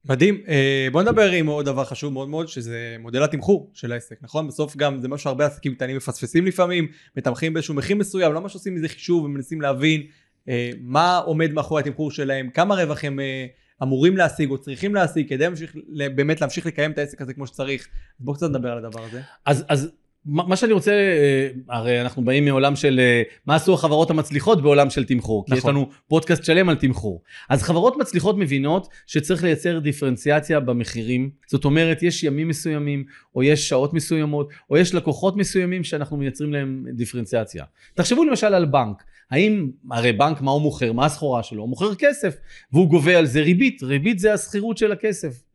מדהים. 0.04 0.40
אה, 0.48 0.88
בוא 0.92 1.02
נדבר 1.02 1.30
עם 1.30 1.46
עוד 1.46 1.66
דבר 1.66 1.84
חשוב 1.84 2.12
מאוד 2.12 2.28
מאוד, 2.28 2.48
שזה 2.48 2.96
מודל 2.98 3.22
התמחור 3.22 3.70
של 3.74 3.92
העסק, 3.92 4.16
נכון? 4.22 4.48
בסוף 4.48 4.76
גם 4.76 4.98
זה 4.98 5.08
משהו 5.08 5.24
שהרבה 5.24 5.46
עסקים 5.46 5.74
קטנים 5.74 5.96
מפספסים 5.96 6.46
לפעמים, 6.46 6.88
מתמחים 7.16 7.54
באיזשהו 7.54 7.74
מחיר 7.74 7.96
מסוים, 7.96 8.32
לא 8.32 8.40
ממש 8.40 8.54
עושים 8.54 8.74
מזה 8.74 8.88
חישוב 8.88 9.24
ומנסים 9.24 9.60
להבין 9.60 10.02
אה, 10.48 10.70
מה 10.80 11.16
עומד 11.16 11.52
מאחורי 11.52 11.80
התמחור 11.80 12.10
שלהם, 12.10 12.50
כמה 12.50 12.74
רווח 12.74 13.04
הם 13.04 13.20
אה, 13.20 13.46
אמורים 13.82 14.16
להשיג 14.16 14.50
או 14.50 14.58
צריכים 14.58 14.94
להשיג, 14.94 15.28
כדי 15.28 15.44
להמשיך, 15.44 15.76
באמת 16.14 16.40
להמשיך 16.40 16.66
לקיים 16.66 16.90
את 16.90 16.98
העסק 16.98 17.22
הזה 17.22 17.34
כמו 17.34 17.46
שצריך. 17.46 17.88
אז 18.20 18.24
בוא 18.24 18.34
קצת 18.34 18.50
נדבר 18.50 18.68
על 18.68 18.84
הדבר 18.84 19.04
הזה. 19.04 19.20
אז, 19.46 19.64
אז 19.68 19.90
מה 20.26 20.56
שאני 20.56 20.72
רוצה, 20.72 20.92
אה, 20.92 21.48
הרי 21.68 22.00
אנחנו 22.00 22.24
באים 22.24 22.44
מעולם 22.44 22.76
של 22.76 23.00
אה, 23.00 23.22
מה 23.46 23.54
עשו 23.54 23.74
החברות 23.74 24.10
המצליחות 24.10 24.62
בעולם 24.62 24.90
של 24.90 25.04
תמחור, 25.04 25.46
כי 25.46 25.52
נכון. 25.52 25.58
יש 25.58 25.74
לנו 25.74 25.88
פודקאסט 26.08 26.44
שלם 26.44 26.68
על 26.68 26.76
תמחור. 26.76 27.22
אז 27.48 27.62
חברות 27.62 27.96
מצליחות 27.96 28.38
מבינות 28.38 28.88
שצריך 29.06 29.44
לייצר 29.44 29.78
דיפרנציאציה 29.78 30.60
במחירים, 30.60 31.30
זאת 31.46 31.64
אומרת 31.64 32.02
יש 32.02 32.24
ימים 32.24 32.48
מסוימים, 32.48 33.04
או 33.34 33.42
יש 33.42 33.68
שעות 33.68 33.94
מסוימות, 33.94 34.48
או 34.70 34.76
יש 34.76 34.94
לקוחות 34.94 35.36
מסוימים 35.36 35.84
שאנחנו 35.84 36.16
מייצרים 36.16 36.52
להם 36.52 36.84
דיפרנציאציה. 36.92 37.64
תחשבו 37.94 38.24
למשל 38.24 38.54
על 38.54 38.64
בנק, 38.64 39.02
האם, 39.30 39.70
הרי 39.90 40.12
בנק 40.12 40.40
מה 40.40 40.50
הוא 40.50 40.62
מוכר, 40.62 40.92
מה 40.92 41.06
הסחורה 41.06 41.42
שלו? 41.42 41.62
הוא 41.62 41.68
מוכר 41.68 41.94
כסף, 41.94 42.36
והוא 42.72 42.88
גובה 42.88 43.18
על 43.18 43.26
זה 43.26 43.40
ריבית, 43.40 43.82
ריבית 43.82 44.18
זה 44.18 44.34
השכירות 44.34 44.78
של 44.78 44.92
הכסף. 44.92 45.47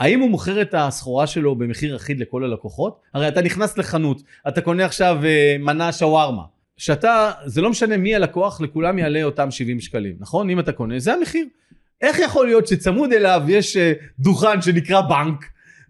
האם 0.00 0.20
הוא 0.20 0.30
מוכר 0.30 0.62
את 0.62 0.74
הסחורה 0.78 1.26
שלו 1.26 1.56
במחיר 1.56 1.96
אחיד 1.96 2.20
לכל 2.20 2.44
הלקוחות? 2.44 3.00
הרי 3.14 3.28
אתה 3.28 3.42
נכנס 3.42 3.78
לחנות, 3.78 4.22
אתה 4.48 4.60
קונה 4.60 4.84
עכשיו 4.84 5.18
אה, 5.24 5.56
מנה 5.58 5.92
שווארמה. 5.92 6.42
שאתה, 6.76 7.30
זה 7.44 7.60
לא 7.60 7.70
משנה 7.70 7.96
מי 7.96 8.14
הלקוח, 8.14 8.60
לכולם 8.60 8.98
יעלה 8.98 9.22
אותם 9.22 9.50
70 9.50 9.80
שקלים, 9.80 10.16
נכון? 10.18 10.50
אם 10.50 10.60
אתה 10.60 10.72
קונה, 10.72 10.98
זה 10.98 11.14
המחיר. 11.14 11.46
איך 12.02 12.18
יכול 12.18 12.46
להיות 12.46 12.66
שצמוד 12.66 13.12
אליו 13.12 13.42
יש 13.48 13.76
אה, 13.76 13.92
דוכן 14.18 14.62
שנקרא 14.62 15.00
בנק, 15.00 15.44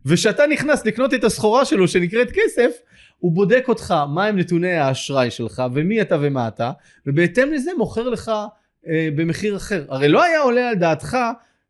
ושאתה 0.07 0.46
נכנס 0.46 0.87
לקנות 0.87 1.14
את 1.14 1.25
הסחורה 1.25 1.64
שלו 1.64 1.88
שנקראת 1.88 2.31
כסף, 2.31 2.70
הוא 3.18 3.33
בודק 3.33 3.64
אותך 3.68 3.94
מהם 4.14 4.38
נתוני 4.38 4.73
האשראי 4.73 5.31
שלך 5.31 5.62
ומי 5.73 6.01
אתה 6.01 6.16
ומה 6.20 6.49
אתה, 6.49 6.70
ובהתאם 7.07 7.53
לזה 7.53 7.70
מוכר 7.79 8.09
לך 8.09 8.33
אה, 8.88 9.09
במחיר 9.16 9.57
אחר. 9.57 9.85
הרי 9.88 10.09
לא 10.09 10.23
היה 10.23 10.40
עולה 10.40 10.68
על 10.68 10.75
דעתך 10.75 11.16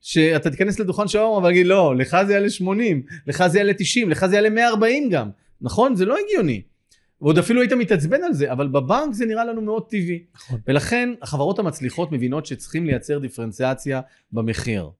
שאתה 0.00 0.50
תיכנס 0.50 0.80
לדוכן 0.80 1.08
שווארמה 1.08 1.36
ולהגיד 1.36 1.66
לא, 1.66 1.96
לך 1.96 2.16
זה 2.26 2.32
יעלה 2.32 2.50
80, 2.50 3.02
לך 3.26 3.46
זה 3.46 3.58
יעלה 3.58 3.72
90, 3.74 4.10
לך 4.10 4.26
זה 4.26 4.34
יעלה 4.34 4.50
140 4.50 5.10
גם, 5.10 5.30
נכון? 5.60 5.96
זה 5.96 6.04
לא 6.04 6.16
הגיוני. 6.24 6.62
ועוד 7.20 7.38
אפילו 7.38 7.60
היית 7.60 7.72
מתעצבן 7.72 8.22
על 8.24 8.32
זה, 8.32 8.52
אבל 8.52 8.68
בבנק 8.68 9.12
זה 9.12 9.26
נראה 9.26 9.44
לנו 9.44 9.60
מאוד 9.60 9.82
טבעי. 9.88 10.22
נכון. 10.34 10.60
ולכן 10.68 11.08
החברות 11.22 11.58
המצליחות 11.58 12.12
מבינות 12.12 12.46
שצריכים 12.46 12.86
לייצר 12.86 13.18
דיפרנציאציה 13.18 14.00
במחיר. 14.32 14.90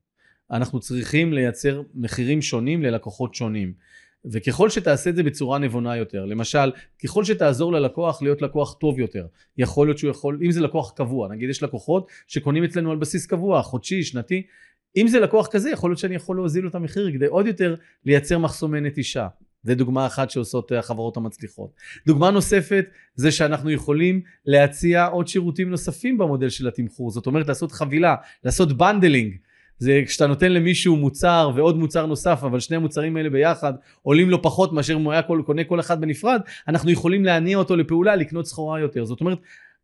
אנחנו 0.50 0.80
צריכים 0.80 1.32
לייצר 1.32 1.82
מחירים 1.94 2.42
שונים 2.42 2.82
ללקוחות 2.82 3.34
שונים. 3.34 3.72
וככל 4.24 4.70
שתעשה 4.70 5.10
את 5.10 5.16
זה 5.16 5.22
בצורה 5.22 5.58
נבונה 5.58 5.96
יותר, 5.96 6.24
למשל, 6.24 6.72
ככל 7.04 7.24
שתעזור 7.24 7.72
ללקוח 7.72 8.22
להיות 8.22 8.42
לקוח 8.42 8.74
טוב 8.74 8.98
יותר, 8.98 9.26
יכול 9.58 9.86
להיות 9.86 9.98
שהוא 9.98 10.10
יכול, 10.10 10.40
אם 10.44 10.50
זה 10.50 10.60
לקוח 10.60 10.92
קבוע, 10.96 11.28
נגיד 11.28 11.50
יש 11.50 11.62
לקוחות 11.62 12.06
שקונים 12.26 12.64
אצלנו 12.64 12.90
על 12.90 12.96
בסיס 12.96 13.26
קבוע, 13.26 13.62
חודשי, 13.62 14.02
שנתי, 14.02 14.42
אם 14.96 15.08
זה 15.08 15.20
לקוח 15.20 15.46
כזה, 15.46 15.70
יכול 15.70 15.90
להיות 15.90 15.98
שאני 15.98 16.14
יכול 16.14 16.36
להוזיל 16.36 16.66
את 16.66 16.74
המחיר 16.74 17.12
כדי 17.12 17.26
עוד 17.26 17.46
יותר 17.46 17.74
לייצר 18.04 18.38
מחסומי 18.38 18.80
נטישה. 18.80 19.26
זה 19.62 19.74
דוגמה 19.74 20.06
אחת 20.06 20.30
שעושות 20.30 20.72
אה, 20.72 20.78
החברות 20.78 21.16
המצליחות. 21.16 21.70
דוגמה 22.06 22.30
נוספת 22.30 22.84
זה 23.14 23.32
שאנחנו 23.32 23.70
יכולים 23.70 24.20
להציע 24.46 25.06
עוד 25.06 25.28
שירותים 25.28 25.70
נוספים 25.70 26.18
במודל 26.18 26.48
של 26.48 26.68
התמחור. 26.68 27.10
זאת 27.10 27.26
אומרת 27.26 27.48
לעשות 27.48 27.72
חבילה, 27.72 28.14
לעשות 28.44 28.72
bundling. 28.72 29.34
זה 29.78 30.02
כשאתה 30.06 30.26
נותן 30.26 30.52
למישהו 30.52 30.96
מוצר 30.96 31.50
ועוד 31.54 31.76
מוצר 31.76 32.06
נוסף, 32.06 32.40
אבל 32.42 32.60
שני 32.60 32.76
המוצרים 32.76 33.16
האלה 33.16 33.30
ביחד 33.30 33.72
עולים 34.02 34.30
לו 34.30 34.42
פחות 34.42 34.72
מאשר 34.72 34.94
אם 34.94 35.04
הוא 35.04 35.12
היה 35.12 35.22
קונה 35.22 35.64
כל 35.64 35.80
אחד 35.80 36.00
בנפרד, 36.00 36.40
אנחנו 36.68 36.90
יכולים 36.90 37.24
להניע 37.24 37.58
אותו 37.58 37.76
לפעולה, 37.76 38.16
לקנות 38.16 38.46
סחורה 38.46 38.80
יותר. 38.80 39.04
זאת 39.04 39.20
אומרת, 39.20 39.38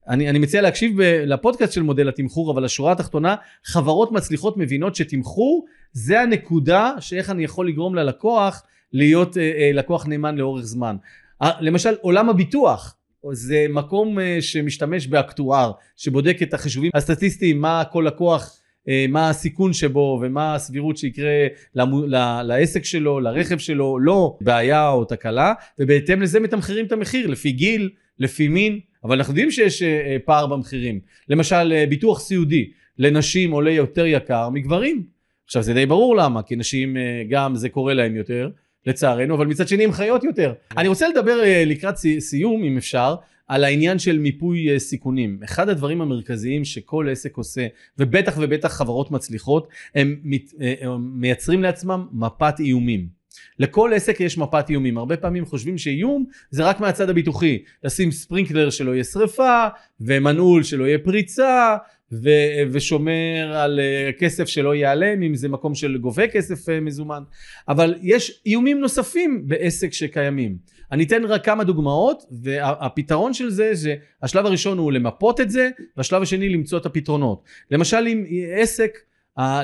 אני, 0.08 0.30
אני 0.30 0.38
מציע 0.38 0.62
להקשיב 0.62 1.02
ב, 1.02 1.22
לפודקאסט 1.26 1.72
של 1.72 1.82
מודל 1.82 2.08
התמחור, 2.08 2.52
אבל 2.52 2.64
השורה 2.64 2.92
התחתונה, 2.92 3.34
חברות 3.64 4.12
מצליחות 4.12 4.56
מבינות 4.56 4.96
שתמחור 4.96 5.66
זה 5.92 6.20
הנקודה 6.20 6.92
שאיך 7.00 7.30
אני 7.30 7.44
יכול 7.44 7.68
לגרום 7.68 7.94
ללקוח 7.94 8.62
להיות 8.92 9.36
אה, 9.36 9.42
אה, 9.42 9.70
לקוח 9.74 10.06
נאמן 10.06 10.36
לאורך 10.36 10.64
זמן. 10.64 10.96
אה, 11.42 11.50
למשל 11.60 11.94
עולם 12.00 12.28
הביטוח, 12.28 12.96
זה 13.32 13.66
מקום 13.70 14.18
אה, 14.18 14.38
שמשתמש 14.40 15.06
באקטואר, 15.06 15.72
שבודק 15.96 16.38
את 16.42 16.54
החישובים 16.54 16.90
הסטטיסטיים, 16.94 17.60
מה 17.60 17.82
כל 17.92 18.04
לקוח 18.06 18.58
אה, 18.88 19.06
מה 19.08 19.28
הסיכון 19.28 19.72
שבו 19.72 20.20
ומה 20.22 20.54
הסבירות 20.54 20.96
שיקרה 20.96 21.46
למו, 21.74 22.06
ל, 22.06 22.42
לעסק 22.42 22.84
שלו, 22.84 23.20
לרכב 23.20 23.58
שלו, 23.58 23.98
לא 23.98 24.36
בעיה 24.40 24.88
או 24.88 25.04
תקלה, 25.04 25.52
ובהתאם 25.78 26.22
לזה 26.22 26.40
מתמחרים 26.40 26.86
את 26.86 26.92
המחיר 26.92 27.26
לפי 27.26 27.52
גיל, 27.52 27.90
לפי 28.18 28.48
מין, 28.48 28.80
אבל 29.04 29.16
אנחנו 29.16 29.30
יודעים 29.30 29.50
שיש 29.50 29.82
אה, 29.82 30.16
פער 30.24 30.46
במחירים. 30.46 31.00
למשל 31.28 31.72
אה, 31.72 31.86
ביטוח 31.88 32.20
סיעודי 32.20 32.70
לנשים 32.98 33.50
עולה 33.50 33.70
יותר 33.70 34.06
יקר 34.06 34.48
מגברים. 34.48 35.02
עכשיו 35.44 35.62
זה 35.62 35.74
די 35.74 35.86
ברור 35.86 36.16
למה, 36.16 36.42
כי 36.42 36.56
נשים 36.56 36.96
גם 37.28 37.56
זה 37.56 37.68
קורה 37.68 37.94
להם 37.94 38.16
יותר, 38.16 38.50
לצערנו, 38.86 39.34
אבל 39.34 39.46
מצד 39.46 39.68
שני 39.68 39.84
הן 39.84 39.92
חיות 39.92 40.24
יותר. 40.24 40.52
אני 40.76 40.88
רוצה 40.88 41.08
לדבר 41.08 41.40
לקראת 41.66 41.94
סיום, 42.18 42.64
אם 42.64 42.76
אפשר, 42.76 43.14
על 43.48 43.64
העניין 43.64 43.98
של 43.98 44.18
מיפוי 44.18 44.72
אה, 44.72 44.78
סיכונים. 44.78 45.40
אחד 45.44 45.68
הדברים 45.68 46.00
המרכזיים 46.00 46.64
שכל 46.64 47.08
עסק 47.10 47.36
עושה, 47.36 47.66
ובטח 47.98 48.38
ובטח 48.40 48.72
חברות 48.72 49.10
מצליחות, 49.10 49.68
הם 49.94 50.16
אה, 50.60 50.96
מייצרים 50.98 51.62
לעצמם 51.62 52.06
מפת 52.12 52.54
איומים. 52.60 53.15
לכל 53.58 53.90
עסק 53.94 54.20
יש 54.20 54.38
מפת 54.38 54.64
איומים. 54.70 54.98
הרבה 54.98 55.16
פעמים 55.16 55.44
חושבים 55.44 55.78
שאיום 55.78 56.24
זה 56.50 56.64
רק 56.64 56.80
מהצד 56.80 57.10
הביטוחי. 57.10 57.58
לשים 57.84 58.10
ספרינקלר 58.10 58.70
שלא 58.70 58.94
יהיה 58.94 59.04
שריפה, 59.04 59.66
ומנעול 60.00 60.62
שלא 60.62 60.84
יהיה 60.84 60.98
פריצה, 60.98 61.76
ו- 62.12 62.70
ושומר 62.72 63.52
על 63.54 63.80
uh, 63.80 64.20
כסף 64.20 64.48
שלא 64.48 64.74
ייעלם, 64.74 65.22
אם 65.22 65.34
זה 65.34 65.48
מקום 65.48 65.74
של 65.74 65.96
גובה 65.96 66.28
כסף 66.28 66.68
uh, 66.68 66.80
מזומן. 66.80 67.22
אבל 67.68 67.94
יש 68.02 68.42
איומים 68.46 68.80
נוספים 68.80 69.42
בעסק 69.46 69.92
שקיימים. 69.92 70.56
אני 70.92 71.04
אתן 71.04 71.24
רק 71.24 71.44
כמה 71.44 71.64
דוגמאות, 71.64 72.22
והפתרון 72.42 73.34
של 73.34 73.50
זה, 73.50 73.74
זה 73.74 73.94
השלב 74.22 74.46
הראשון 74.46 74.78
הוא 74.78 74.92
למפות 74.92 75.40
את 75.40 75.50
זה, 75.50 75.70
והשלב 75.96 76.22
השני 76.22 76.48
למצוא 76.48 76.78
את 76.78 76.86
הפתרונות. 76.86 77.42
למשל 77.70 78.06
אם 78.06 78.24
עסק, 78.52 78.98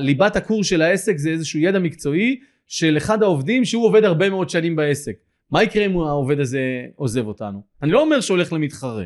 ליבת 0.00 0.36
הקורס 0.36 0.66
של 0.66 0.82
העסק 0.82 1.16
זה 1.16 1.30
איזשהו 1.30 1.60
ידע 1.60 1.78
מקצועי 1.78 2.40
של 2.72 2.96
אחד 2.96 3.22
העובדים 3.22 3.64
שהוא 3.64 3.86
עובד 3.86 4.04
הרבה 4.04 4.30
מאוד 4.30 4.50
שנים 4.50 4.76
בעסק. 4.76 5.12
מה 5.50 5.62
יקרה 5.62 5.84
אם 5.86 5.98
העובד 5.98 6.40
הזה 6.40 6.60
עוזב 6.96 7.26
אותנו? 7.26 7.62
אני 7.82 7.90
לא 7.90 8.00
אומר 8.00 8.20
שהולך 8.20 8.52
למתחרה. 8.52 9.04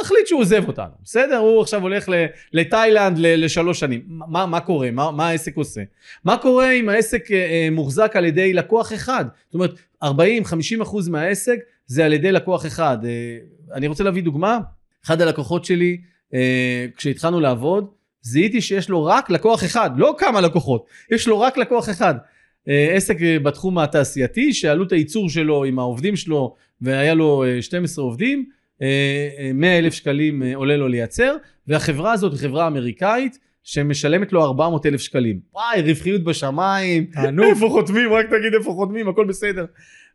מחליט 0.00 0.26
שהוא 0.26 0.40
עוזב 0.40 0.68
אותנו, 0.68 0.92
בסדר? 1.02 1.36
הוא 1.36 1.62
עכשיו 1.62 1.82
הולך 1.82 2.08
לתאילנד 2.52 3.18
לשלוש 3.18 3.80
שנים. 3.80 4.02
מה, 4.06 4.46
מה 4.46 4.60
קורה? 4.60 4.90
מה, 4.90 5.10
מה 5.10 5.28
העסק 5.28 5.56
עושה? 5.56 5.80
מה 6.24 6.36
קורה 6.36 6.70
אם 6.70 6.88
העסק 6.88 7.30
אה, 7.30 7.36
אה, 7.36 7.68
מוחזק 7.70 8.12
על 8.16 8.24
ידי 8.24 8.52
לקוח 8.52 8.92
אחד? 8.92 9.24
זאת 9.46 9.54
אומרת, 9.54 9.70
40-50 10.04 10.08
אחוז 10.82 11.08
מהעסק 11.08 11.58
זה 11.86 12.04
על 12.04 12.12
ידי 12.12 12.32
לקוח 12.32 12.66
אחד. 12.66 12.98
אה, 13.04 13.10
אני 13.74 13.86
רוצה 13.86 14.04
להביא 14.04 14.22
דוגמה. 14.22 14.58
אחד 15.04 15.20
הלקוחות 15.20 15.64
שלי, 15.64 16.00
כשהתחלנו 16.96 17.40
לעבוד, 17.40 17.86
זיהיתי 18.22 18.60
שיש 18.60 18.88
לו 18.88 19.04
רק 19.04 19.30
לקוח 19.30 19.64
אחד, 19.64 19.90
לא 19.96 20.14
כמה 20.18 20.40
לקוחות, 20.40 20.86
יש 21.10 21.28
לו 21.28 21.40
רק 21.40 21.56
לקוח 21.56 21.90
אחד. 21.90 22.14
עסק 22.66 23.16
בתחום 23.42 23.78
התעשייתי 23.78 24.52
שעלות 24.52 24.92
הייצור 24.92 25.30
שלו 25.30 25.64
עם 25.64 25.78
העובדים 25.78 26.16
שלו 26.16 26.54
והיה 26.80 27.14
לו 27.14 27.44
12 27.60 28.04
עובדים 28.04 28.44
100 29.54 29.78
אלף 29.78 29.92
שקלים 29.92 30.42
אה, 30.42 30.56
עולה 30.56 30.76
לו 30.76 30.88
לייצר, 30.88 31.36
והחברה 31.66 32.12
הזאת 32.12 32.32
היא 32.32 32.40
חברה 32.40 32.66
אמריקאית 32.66 33.38
שמשלמת 33.62 34.32
לו 34.32 34.44
400 34.44 34.86
אלף 34.86 35.00
שקלים. 35.00 35.40
וואי, 35.52 35.82
רווחיות 35.82 36.24
בשמיים, 36.24 37.06
איפה 37.50 37.68
חותמים, 37.68 38.12
רק 38.12 38.26
תגיד 38.26 38.54
איפה 38.58 38.72
חותמים, 38.72 39.08
הכל 39.08 39.26
בסדר. 39.26 39.66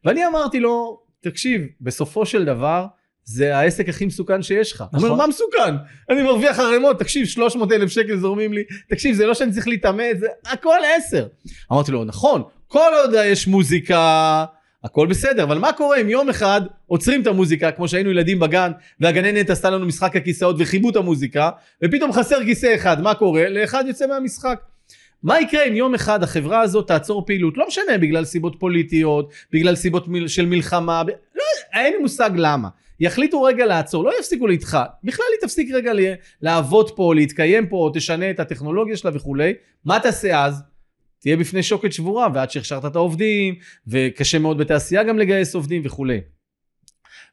ואני 0.06 0.28
אמרתי 0.28 0.60
לו, 0.60 1.00
תקשיב, 1.22 1.62
בסופו 1.82 2.26
של 2.26 2.46
דבר, 2.46 2.86
זה 3.26 3.58
העסק 3.58 3.90
הכי 3.90 4.06
מסוכן 4.06 4.42
שיש 4.42 4.72
לך. 4.72 4.84
נכון. 4.94 5.10
אומר, 5.10 5.22
מה 5.22 5.28
מסוכן? 5.28 5.76
אני 6.10 6.24
מרוויח 6.24 6.60
ערימות, 6.60 7.00
תקשיב, 7.00 7.28
300 7.28 7.72
אלף 7.72 7.90
שקל 7.90 8.18
זורמים 8.18 8.54
לי, 8.54 8.64
תקשיב, 8.90 9.16
זה 9.16 9.26
לא 9.26 9.34
שאני 9.34 9.52
צריך 9.52 9.68
להתאמץ, 9.68 10.18
זה 10.20 10.28
הכל 10.46 10.78
עשר. 10.98 11.28
אמרתי 11.72 11.92
לו, 11.92 12.04
נכון, 12.04 12.44
כל 12.68 12.92
עוד 13.04 13.14
יש 13.26 13.48
מוזיקה, 13.48 14.46
הכל 14.84 15.08
בסדר, 15.08 15.44
אבל 15.44 15.58
מה 15.58 15.74
קורה 15.74 16.02
אם 16.02 16.10
יום 16.10 16.30
אחד 16.30 16.62
עוצרים 16.88 17.22
את 17.22 17.28
המוזיקה, 17.28 17.72
כמו 17.72 17.88
שהיינו 17.88 18.12
ילדים 18.12 18.40
בגן, 18.40 18.72
והגננת 19.00 19.50
עשתה 19.50 19.70
לנו 19.70 19.86
משחק 19.86 20.16
הכיסאות 20.16 20.56
וחיבו 20.60 20.90
את 20.90 20.96
המוזיקה, 20.96 21.50
ופתאום 21.84 22.12
חסר 22.12 22.44
כיסא 22.46 22.76
אחד, 22.76 23.02
מה 23.02 23.14
קורה? 23.14 23.50
לאחד 23.50 23.84
יוצא 23.88 24.08
מהמשחק. 24.08 24.60
מה 25.24 25.42
יקרה 25.42 25.64
אם 25.64 25.76
יום 25.76 25.96
אחד 25.96 26.24
החברה 26.24 26.62
הזאת 26.62 26.88
תעצור 26.88 27.26
פעילות? 27.26 27.58
לא 27.58 27.68
משנה, 27.68 27.98
בגלל 28.02 28.26
סיבות 28.26 28.56
פוליטיות, 28.60 29.32
בגלל 29.52 29.76
סיבות 29.76 30.08
מיל, 30.08 30.28
של 30.28 30.46
מלחמה, 30.46 31.04
ב... 31.04 31.08
לא, 31.10 31.44
אין 31.74 31.94
לי 31.94 32.00
מושג 32.00 32.30
למה. 32.36 32.70
יחליטו 33.00 33.44
רגע 33.44 33.66
לעצור, 33.66 34.04
לא 34.04 34.12
יפסיקו 34.20 34.48
להתח... 34.48 34.74
בכלל 35.04 35.26
היא 35.34 35.42
תפסיק 35.42 35.72
רגע 35.74 35.92
לעבוד 36.42 36.96
פה, 36.96 37.16
להתקיים 37.16 37.68
פה, 37.68 37.90
תשנה 37.94 38.30
את 38.30 38.40
הטכנולוגיה 38.40 38.98
שלה 38.98 39.12
וכולי. 39.14 39.54
מה 39.86 40.00
תעשה 40.00 40.46
אז? 40.46 40.64
תהיה 41.20 41.38
בפני 41.38 41.64
שוקת 41.64 41.94
שבורה 41.94 42.28
ועד 42.34 42.52
שהכשרת 42.52 42.86
את 42.86 42.96
העובדים 42.96 43.56
וקשה 43.88 44.40
מאוד 44.40 44.58
בתעשייה 44.58 45.04
גם 45.04 45.20
לגייס 45.20 45.56
עובדים 45.56 45.82
וכולי. 45.86 46.20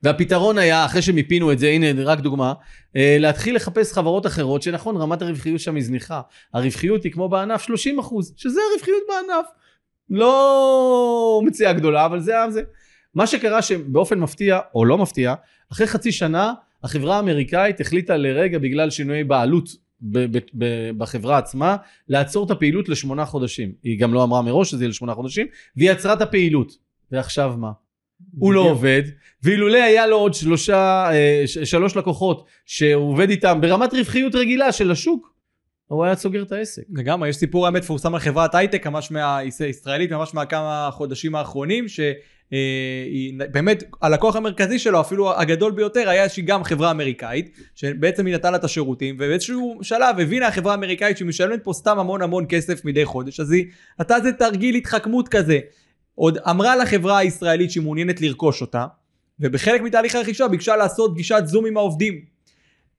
והפתרון 0.03 0.59
היה 0.59 0.85
אחרי 0.85 1.03
שמיפינו 1.03 1.53
את 1.53 1.59
זה 1.59 1.69
הנה 1.69 2.05
רק 2.05 2.21
דוגמה 2.21 2.53
אה, 2.97 3.17
להתחיל 3.21 3.57
לחפש 3.57 3.93
חברות 3.93 4.27
אחרות 4.27 4.63
שנכון 4.63 4.97
רמת 4.97 5.23
הרווחיות 5.23 5.61
שם 5.61 5.75
היא 5.75 5.85
זניחה 5.85 6.21
הרווחיות 6.55 7.05
היא 7.05 7.13
כמו 7.13 7.29
בענף 7.29 7.63
30 7.63 7.99
אחוז 7.99 8.35
שזה 8.37 8.61
הרווחיות 8.71 9.03
בענף 9.09 9.47
לא 10.11 11.41
מציאה 11.45 11.73
גדולה 11.73 12.07
אבל 12.07 12.21
זה 12.21 12.35
זה 12.51 12.63
מה 13.15 13.27
שקרה 13.27 13.63
שבאופן 13.63 14.19
מפתיע 14.19 14.59
או 14.75 14.85
לא 14.85 14.99
מפתיע 14.99 15.35
אחרי 15.73 15.87
חצי 15.87 16.13
שנה 16.13 16.53
החברה 16.85 17.17
האמריקאית 17.17 17.81
החליטה 17.81 18.17
לרגע 18.17 18.59
בגלל 18.59 18.91
שינויי 18.91 19.25
בעלות 19.25 19.69
בחברה 20.99 21.39
עצמה 21.39 21.77
לעצור 22.09 22.47
את 22.47 22.51
הפעילות 22.51 22.89
לשמונה 22.89 23.25
חודשים. 23.25 23.73
היא 23.83 24.01
גם 24.01 24.15
לא 24.15 24.25
אמרה 24.25 24.43
מראש 24.43 24.71
שזה 24.71 24.85
יהיה 24.85 24.89
לשמונה 24.89 25.15
חודשים, 25.15 25.47
והיא 25.77 25.91
עצרה 25.91 26.13
את 26.13 26.21
הפעילות. 26.21 26.73
ועכשיו 27.13 27.55
מה? 27.59 27.71
הוא 28.39 28.53
לא 28.53 28.61
עובד, 28.61 29.03
ואילולא 29.43 29.79
היה 29.79 30.07
לו 30.07 30.17
עוד 30.17 30.35
שלושה, 30.35 31.11
אה, 31.13 31.43
שלוש 31.47 31.97
לקוחות 31.97 32.47
שהוא 32.67 33.13
עובד 33.13 33.31
איתם 33.31 33.59
ברמת 33.61 33.95
רווחיות 33.95 34.35
רגילה 34.35 34.73
של 34.73 34.91
השוק, 34.91 35.35
הוא 35.87 36.05
היה 36.05 36.17
סוגר 36.17 36.43
את 36.43 36.53
העסק. 36.53 36.83
לגמרי, 36.93 37.29
יש 37.29 37.37
סיפור 37.37 37.67
האמת 37.67 37.83
מפורסם 37.83 38.15
על 38.15 38.21
חברת 38.21 38.55
הייטק, 38.55 38.87
ממש 38.87 39.11
מהישראלית, 39.11 40.13
ממש 40.13 40.35
מהכמה 40.35 40.89
חודשים 40.93 41.35
האחרונים, 41.35 41.89
ש... 41.89 42.01
היא 42.51 43.35
באמת 43.53 43.85
הלקוח 44.03 44.37
המרכזי 44.37 44.79
שלו 44.79 45.01
אפילו 45.01 45.41
הגדול 45.41 45.73
ביותר 45.73 46.09
היה 46.09 46.23
איזושהי 46.23 46.43
גם 46.43 46.65
חברה 46.65 46.91
אמריקאית 46.91 47.57
שבעצם 47.75 48.27
היא 48.27 48.35
נתנה 48.35 48.51
לה 48.51 48.57
את 48.57 48.65
השירותים 48.65 49.15
ובאיזשהו 49.15 49.79
שלב 49.83 50.21
הבינה 50.21 50.47
החברה 50.49 50.73
האמריקאית 50.73 51.17
שהיא 51.17 51.29
משלמת 51.29 51.65
פה 51.65 51.73
סתם 51.73 51.99
המון 51.99 52.23
המון 52.23 52.45
כסף 52.49 52.85
מדי 52.85 53.05
חודש 53.05 53.41
אז 53.41 53.53
היא 53.53 53.67
נתנה 54.01 54.17
איזה 54.17 54.33
תרגיל 54.33 54.75
התחכמות 54.75 55.29
כזה. 55.29 55.59
עוד 56.15 56.39
אמרה 56.39 56.77
לחברה 56.77 57.19
הישראלית 57.19 57.71
שהיא 57.71 57.83
מעוניינת 57.83 58.21
לרכוש 58.21 58.61
אותה 58.61 58.87
ובחלק 59.41 59.81
מתהליך 59.81 60.15
הרכישה 60.15 60.49
ביקשה 60.49 60.77
לעשות 60.77 61.11
פגישת 61.15 61.43
זום 61.45 61.67
עם 61.67 61.77
העובדים. 61.77 62.21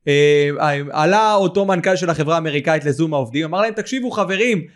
אה, 0.07 0.49
עלה 0.91 1.33
אותו 1.33 1.65
מנכ"ל 1.65 1.95
של 1.95 2.09
החברה 2.09 2.35
האמריקאית 2.35 2.85
לזום 2.85 3.13
העובדים 3.13 3.45
אמר 3.45 3.61
להם 3.61 3.73
תקשיבו 3.73 4.11
חברים 4.11 4.67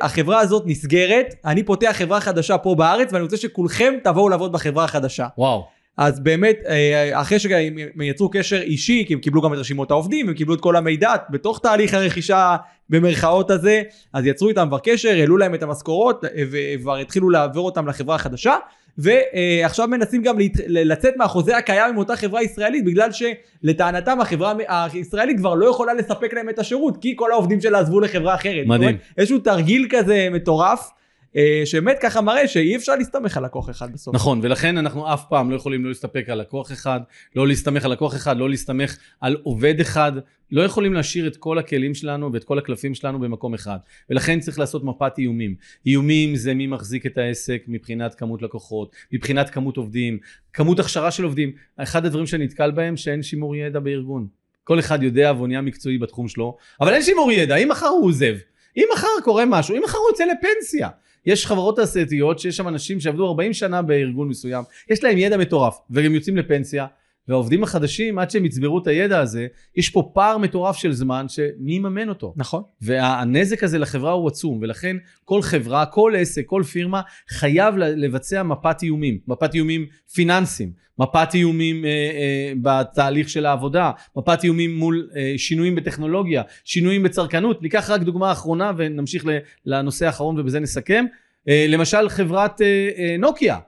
החברה 0.00 0.40
הזאת 0.40 0.62
נסגרת, 0.66 1.34
אני 1.44 1.62
פותח 1.62 1.92
חברה 1.92 2.20
חדשה 2.20 2.58
פה 2.58 2.74
בארץ 2.74 3.12
ואני 3.12 3.22
רוצה 3.22 3.36
שכולכם 3.36 3.94
תבואו 4.04 4.28
לעבוד 4.28 4.52
בחברה 4.52 4.84
החדשה. 4.84 5.26
וואו. 5.38 5.66
אז 5.96 6.20
באמת, 6.20 6.58
uh, 6.64 6.68
אחרי 7.12 7.38
שהם 7.38 8.02
יצרו 8.02 8.30
קשר 8.30 8.60
אישי, 8.60 9.04
כי 9.06 9.14
הם 9.14 9.20
קיבלו 9.20 9.42
גם 9.42 9.54
את 9.54 9.58
רשימות 9.58 9.90
העובדים, 9.90 10.28
הם 10.28 10.34
קיבלו 10.34 10.54
את 10.54 10.60
כל 10.60 10.76
המידע 10.76 11.14
בתוך 11.30 11.60
תהליך 11.62 11.94
הרכישה 11.94 12.56
במרכאות 12.88 13.50
הזה, 13.50 13.82
אז 14.12 14.26
יצרו 14.26 14.48
איתם 14.48 14.66
כבר 14.68 14.78
קשר, 14.78 15.08
העלו 15.08 15.36
להם 15.36 15.54
את 15.54 15.62
המשכורות 15.62 16.24
וכבר 16.50 16.96
התחילו 16.96 17.30
לעבור 17.30 17.66
אותם 17.66 17.88
לחברה 17.88 18.14
החדשה. 18.14 18.54
ועכשיו 19.02 19.88
מנסים 19.88 20.22
גם 20.22 20.36
לצאת 20.66 21.16
מהחוזה 21.16 21.56
הקיים 21.56 21.88
עם 21.88 21.98
אותה 21.98 22.16
חברה 22.16 22.42
ישראלית 22.42 22.84
בגלל 22.84 23.10
שלטענתם 23.12 24.20
החברה 24.20 24.54
הישראלית 24.68 25.38
כבר 25.38 25.54
לא 25.54 25.70
יכולה 25.70 25.94
לספק 25.94 26.34
להם 26.34 26.48
את 26.48 26.58
השירות 26.58 26.96
כי 26.96 27.12
כל 27.16 27.32
העובדים 27.32 27.60
שלה 27.60 27.78
עזבו 27.78 28.00
לחברה 28.00 28.34
אחרת. 28.34 28.66
מדהים. 28.66 28.96
איזשהו 29.18 29.38
תרגיל 29.38 29.86
כזה 29.90 30.28
מטורף. 30.32 30.90
אה, 31.36 31.62
שבאמת 31.64 31.96
ככה 32.00 32.20
מראה 32.20 32.48
שאי 32.48 32.76
אפשר 32.76 32.96
להסתמך 32.96 33.36
על 33.36 33.44
לקוח 33.44 33.70
אחד 33.70 33.92
בסוף. 33.92 34.14
נכון, 34.14 34.40
ולכן 34.42 34.78
אנחנו 34.78 35.14
אף 35.14 35.24
פעם 35.28 35.50
לא 35.50 35.56
יכולים 35.56 35.82
לא 35.84 35.88
להסתפק 35.88 36.24
על 36.28 36.40
לקוח 36.40 36.72
אחד, 36.72 37.00
לא 37.36 37.48
להסתמך 37.48 37.84
על 37.84 37.92
לקוח 37.92 38.16
אחד, 38.16 38.36
לא 38.36 38.50
להסתמך 38.50 38.96
על 39.20 39.36
עובד 39.42 39.80
אחד, 39.80 40.12
לא 40.52 40.62
יכולים 40.62 40.94
להשאיר 40.94 41.26
את 41.26 41.36
כל 41.36 41.58
הכלים 41.58 41.94
שלנו 41.94 42.32
ואת 42.32 42.44
כל 42.44 42.58
הקלפים 42.58 42.94
שלנו 42.94 43.20
במקום 43.20 43.54
אחד. 43.54 43.76
ולכן 44.10 44.40
צריך 44.40 44.58
לעשות 44.58 44.84
מפת 44.84 45.12
איומים. 45.18 45.54
איומים 45.86 46.36
זה 46.36 46.54
מי 46.54 46.66
מחזיק 46.66 47.06
את 47.06 47.18
העסק 47.18 47.62
מבחינת 47.68 48.14
כמות 48.14 48.42
לקוחות, 48.42 48.96
מבחינת 49.12 49.50
כמות 49.50 49.76
עובדים, 49.76 50.18
כמות 50.52 50.78
הכשרה 50.78 51.10
של 51.10 51.24
עובדים. 51.24 51.52
אחד 51.76 52.06
הדברים 52.06 52.26
שאני 52.26 52.44
נתקל 52.44 52.70
בהם 52.70 52.96
שאין 52.96 53.22
שימור 53.22 53.56
ידע 53.56 53.80
בארגון. 53.80 54.26
כל 54.64 54.78
אחד 54.78 55.02
יודע 55.02 55.32
והוא 55.36 55.48
נהיה 55.48 55.60
מקצועי 55.60 55.98
בתחום 55.98 56.28
שלו, 56.28 56.56
אבל 56.80 56.94
אין 56.94 57.02
שימור 57.02 57.32
ידע, 57.32 57.56
אם 57.56 57.68
מחר 57.68 57.86
הוא 57.86 58.06
עוזב, 58.06 58.34
אם 58.76 58.84
מחר 58.92 59.08
קורה 59.24 59.44
משהו, 59.46 59.76
אם 59.76 59.82
מחר 59.84 59.98
הוא 59.98 60.08
יוצא 60.10 60.24
לפנסיה. 60.24 60.88
יש 61.26 61.46
חברות 61.46 61.76
תעשייתיות 61.76 62.38
שיש 62.38 62.56
שם 62.56 62.68
אנשים 62.68 63.00
שעבדו 63.00 63.28
40 63.28 63.52
שנה 63.52 63.82
בארגון 63.82 64.28
מסוים, 64.28 64.64
יש 64.90 65.04
להם 65.04 65.18
ידע 65.18 65.36
מטורף, 65.36 65.78
והם 65.90 66.14
יוצאים 66.14 66.36
לפנסיה, 66.36 66.86
והעובדים 67.28 67.62
החדשים, 67.62 68.18
עד 68.18 68.30
שהם 68.30 68.44
יצברו 68.44 68.78
את 68.78 68.86
הידע 68.86 69.20
הזה, 69.20 69.46
יש 69.76 69.90
פה 69.90 70.10
פער 70.14 70.38
מטורף 70.38 70.76
של 70.76 70.92
זמן 70.92 71.26
שמי 71.28 71.72
יממן 71.72 72.08
אותו. 72.08 72.34
נכון. 72.36 72.62
והנזק 72.80 73.62
הזה 73.64 73.78
לחברה 73.78 74.12
הוא 74.12 74.28
עצום, 74.28 74.58
ולכן 74.62 74.96
כל 75.24 75.42
חברה, 75.42 75.86
כל 75.86 76.12
עסק, 76.16 76.42
כל 76.46 76.62
פירמה, 76.62 77.00
חייב 77.28 77.76
לבצע 77.76 78.42
מפת 78.42 78.82
איומים, 78.82 79.18
מפת 79.28 79.54
איומים 79.54 79.86
פיננסיים, 80.14 80.72
מפת 80.98 81.28
איומים 81.34 81.84
אה, 81.84 81.90
אה, 81.90 82.52
בתהליך 82.62 83.28
של 83.28 83.46
העבודה, 83.46 83.90
מפת 84.16 84.44
איומים 84.44 84.78
מול 84.78 85.08
אה, 85.16 85.34
שינויים 85.36 85.74
בטכנולוגיה, 85.74 86.42
שינויים 86.64 87.02
בצרכנות. 87.02 87.62
ניקח 87.62 87.90
רק 87.90 88.00
דוגמה 88.00 88.32
אחרונה 88.32 88.72
ונמשיך 88.76 89.24
לנושא 89.66 90.06
האחרון 90.06 90.38
ובזה 90.38 90.60
נסכם. 90.60 91.04
אה, 91.48 91.66
למשל 91.68 92.08
חברת 92.08 92.62
אה, 92.62 92.88
אה, 92.98 93.16
נוקיה, 93.18 93.58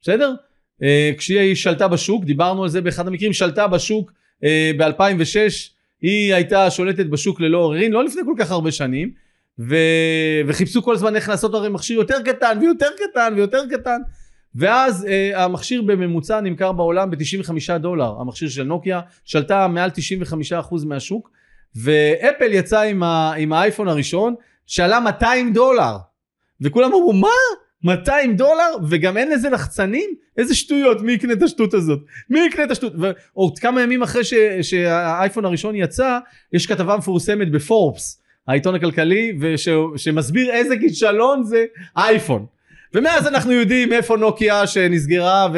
בסדר? 0.00 0.34
אה, 0.82 1.10
כשהיא 1.18 1.54
שלטה 1.54 1.88
בשוק, 1.88 2.24
דיברנו 2.24 2.62
על 2.62 2.68
זה 2.68 2.80
באחד 2.80 3.06
המקרים, 3.06 3.32
שלטה 3.32 3.68
בשוק 3.68 4.12
אה, 4.44 4.70
ב-2006, 4.78 5.36
היא 6.02 6.34
הייתה 6.34 6.70
שולטת 6.70 7.06
בשוק 7.06 7.40
ללא 7.40 7.58
עוררין, 7.58 7.92
לא 7.92 8.04
לפני 8.04 8.22
כל 8.24 8.34
כך 8.38 8.50
הרבה 8.50 8.72
שנים, 8.72 9.10
ו... 9.58 9.76
וחיפשו 10.46 10.82
כל 10.82 10.94
הזמן 10.94 11.16
איך 11.16 11.28
לעשות 11.28 11.54
הרי 11.54 11.68
מכשיר 11.68 11.98
יותר 11.98 12.22
קטן 12.22 12.58
ויותר 12.60 12.88
קטן 12.96 13.32
ויותר 13.36 13.62
קטן, 13.70 14.00
ואז 14.54 15.06
אה, 15.06 15.44
המכשיר 15.44 15.82
בממוצע 15.82 16.40
נמכר 16.40 16.72
בעולם 16.72 17.10
ב-95 17.10 17.78
דולר, 17.78 18.14
המכשיר 18.20 18.48
של 18.48 18.62
נוקיה, 18.62 19.00
שלטה 19.24 19.68
מעל 19.68 19.90
95% 20.70 20.86
מהשוק, 20.86 21.30
ואפל 21.76 22.52
יצא 22.52 22.80
עם, 22.80 23.02
ה... 23.02 23.32
עם 23.38 23.52
האייפון 23.52 23.88
הראשון, 23.88 24.34
שעלה 24.66 25.00
200 25.00 25.52
דולר, 25.52 25.96
וכולם 26.60 26.92
אמרו 26.94 27.12
מה? 27.12 27.28
200 27.84 28.36
דולר 28.36 28.74
וגם 28.88 29.16
אין 29.16 29.30
לזה 29.30 29.50
לחצנים? 29.50 30.10
איזה 30.36 30.54
שטויות, 30.54 31.00
מי 31.00 31.12
יקנה 31.12 31.32
את 31.32 31.42
השטות 31.42 31.74
הזאת? 31.74 32.00
מי 32.30 32.40
יקנה 32.46 32.64
את 32.64 32.70
השטות? 32.70 32.92
ועוד 32.98 33.58
כמה 33.58 33.82
ימים 33.82 34.02
אחרי 34.02 34.24
ש... 34.24 34.34
שהאייפון 34.62 35.44
הראשון 35.44 35.74
יצא, 35.74 36.18
יש 36.52 36.66
כתבה 36.66 36.96
מפורסמת 36.96 37.50
בפורבס, 37.50 38.22
העיתון 38.48 38.74
הכלכלי, 38.74 39.38
וש... 39.40 39.68
שמסביר 39.96 40.50
איזה 40.50 40.76
כישלון 40.76 41.44
זה 41.44 41.64
אייפון. 41.96 42.46
ומאז 42.94 43.26
אנחנו 43.26 43.52
יודעים 43.52 43.92
איפה 43.92 44.16
נוקיה 44.16 44.66
שנסגרה 44.66 45.48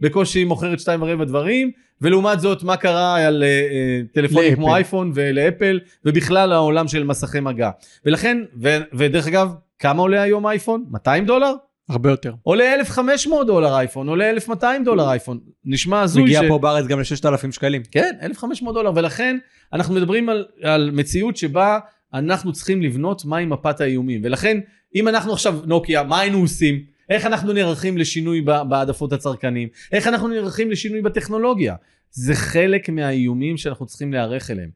ובקושי 0.00 0.44
מוכרת 0.44 0.80
שתיים 0.80 1.02
ורבע 1.02 1.24
דברים, 1.24 1.70
ולעומת 2.00 2.40
זאת 2.40 2.62
מה 2.62 2.76
קרה 2.76 3.26
על 3.26 3.44
uh, 3.44 4.14
טלפונים 4.14 4.54
כמו 4.54 4.74
אייפון 4.74 5.12
ולאפל, 5.14 5.80
ובכלל 6.04 6.52
העולם 6.52 6.88
של 6.88 7.04
מסכי 7.04 7.40
מגע. 7.40 7.70
ולכן, 8.06 8.38
ו... 8.62 8.76
ודרך 8.92 9.26
אגב, 9.26 9.48
כמה 9.78 10.02
עולה 10.02 10.22
היום 10.22 10.46
אייפון? 10.46 10.84
200 10.90 11.26
דולר? 11.26 11.52
הרבה 11.88 12.10
יותר. 12.10 12.34
עולה 12.42 12.74
1,500 12.74 13.46
דולר 13.46 13.76
אייפון, 13.76 14.08
עולה 14.08 14.30
1,200 14.30 14.84
דולר 14.84 15.08
אייפון. 15.10 15.38
נשמע 15.64 16.00
הזוי 16.00 16.22
ש... 16.22 16.36
מגיע 16.36 16.48
פה 16.48 16.58
בארץ 16.58 16.86
גם 16.86 16.98
ל-6,000 16.98 17.52
שקלים. 17.52 17.82
כן, 17.90 18.16
1,500 18.22 18.74
דולר, 18.74 18.92
ולכן 18.94 19.36
אנחנו 19.72 19.94
מדברים 19.94 20.28
על, 20.28 20.46
על 20.62 20.90
מציאות 20.90 21.36
שבה 21.36 21.78
אנחנו 22.14 22.52
צריכים 22.52 22.82
לבנות 22.82 23.24
מהי 23.24 23.46
מפת 23.46 23.80
האיומים. 23.80 24.20
ולכן, 24.24 24.58
אם 24.94 25.08
אנחנו 25.08 25.32
עכשיו 25.32 25.60
נוקיה, 25.66 26.02
מה 26.02 26.20
היינו 26.20 26.38
עושים? 26.38 26.80
איך 27.10 27.26
אנחנו 27.26 27.52
נערכים 27.52 27.98
לשינוי 27.98 28.40
בהעדפות 28.40 29.12
הצרכנים? 29.12 29.68
איך 29.92 30.06
אנחנו 30.06 30.28
נערכים 30.28 30.70
לשינוי 30.70 31.02
בטכנולוגיה? 31.02 31.74
זה 32.10 32.34
חלק 32.34 32.88
מהאיומים 32.88 33.56
שאנחנו 33.56 33.86
צריכים 33.86 34.12
להיערך 34.12 34.50
אליהם. 34.50 34.70